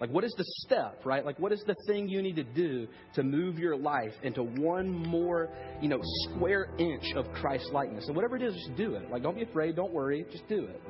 [0.00, 1.24] Like, what is the step, right?
[1.24, 4.90] Like, what is the thing you need to do to move your life into one
[4.90, 5.48] more,
[5.80, 8.06] you know, square inch of Christ likeness?
[8.06, 9.10] And whatever it is, just do it.
[9.10, 9.74] Like, don't be afraid.
[9.74, 10.26] Don't worry.
[10.30, 10.82] Just do it.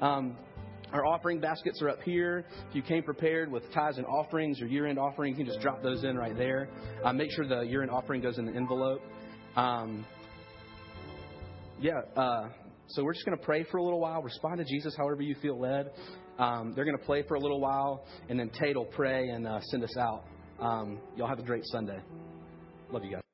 [0.00, 0.36] Um,
[0.92, 2.44] our offering baskets are up here.
[2.68, 5.62] If you came prepared with tithes and offerings or year end offerings, you can just
[5.62, 6.68] drop those in right there.
[7.04, 9.00] Uh, make sure the year end offering goes in the envelope.
[9.54, 10.04] Um,
[11.80, 12.48] yeah, uh,
[12.92, 14.22] so we're just going to pray for a little while.
[14.22, 15.90] Respond to Jesus however you feel led.
[16.38, 19.46] Um, they're going to play for a little while, and then Tate will pray and
[19.46, 20.24] uh, send us out.
[20.60, 22.00] Um, y'all have a great Sunday.
[22.90, 23.31] Love you guys.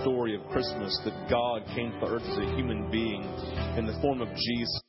[0.00, 3.22] Story of Christmas that God came to earth as a human being
[3.78, 4.83] in the form of Jesus.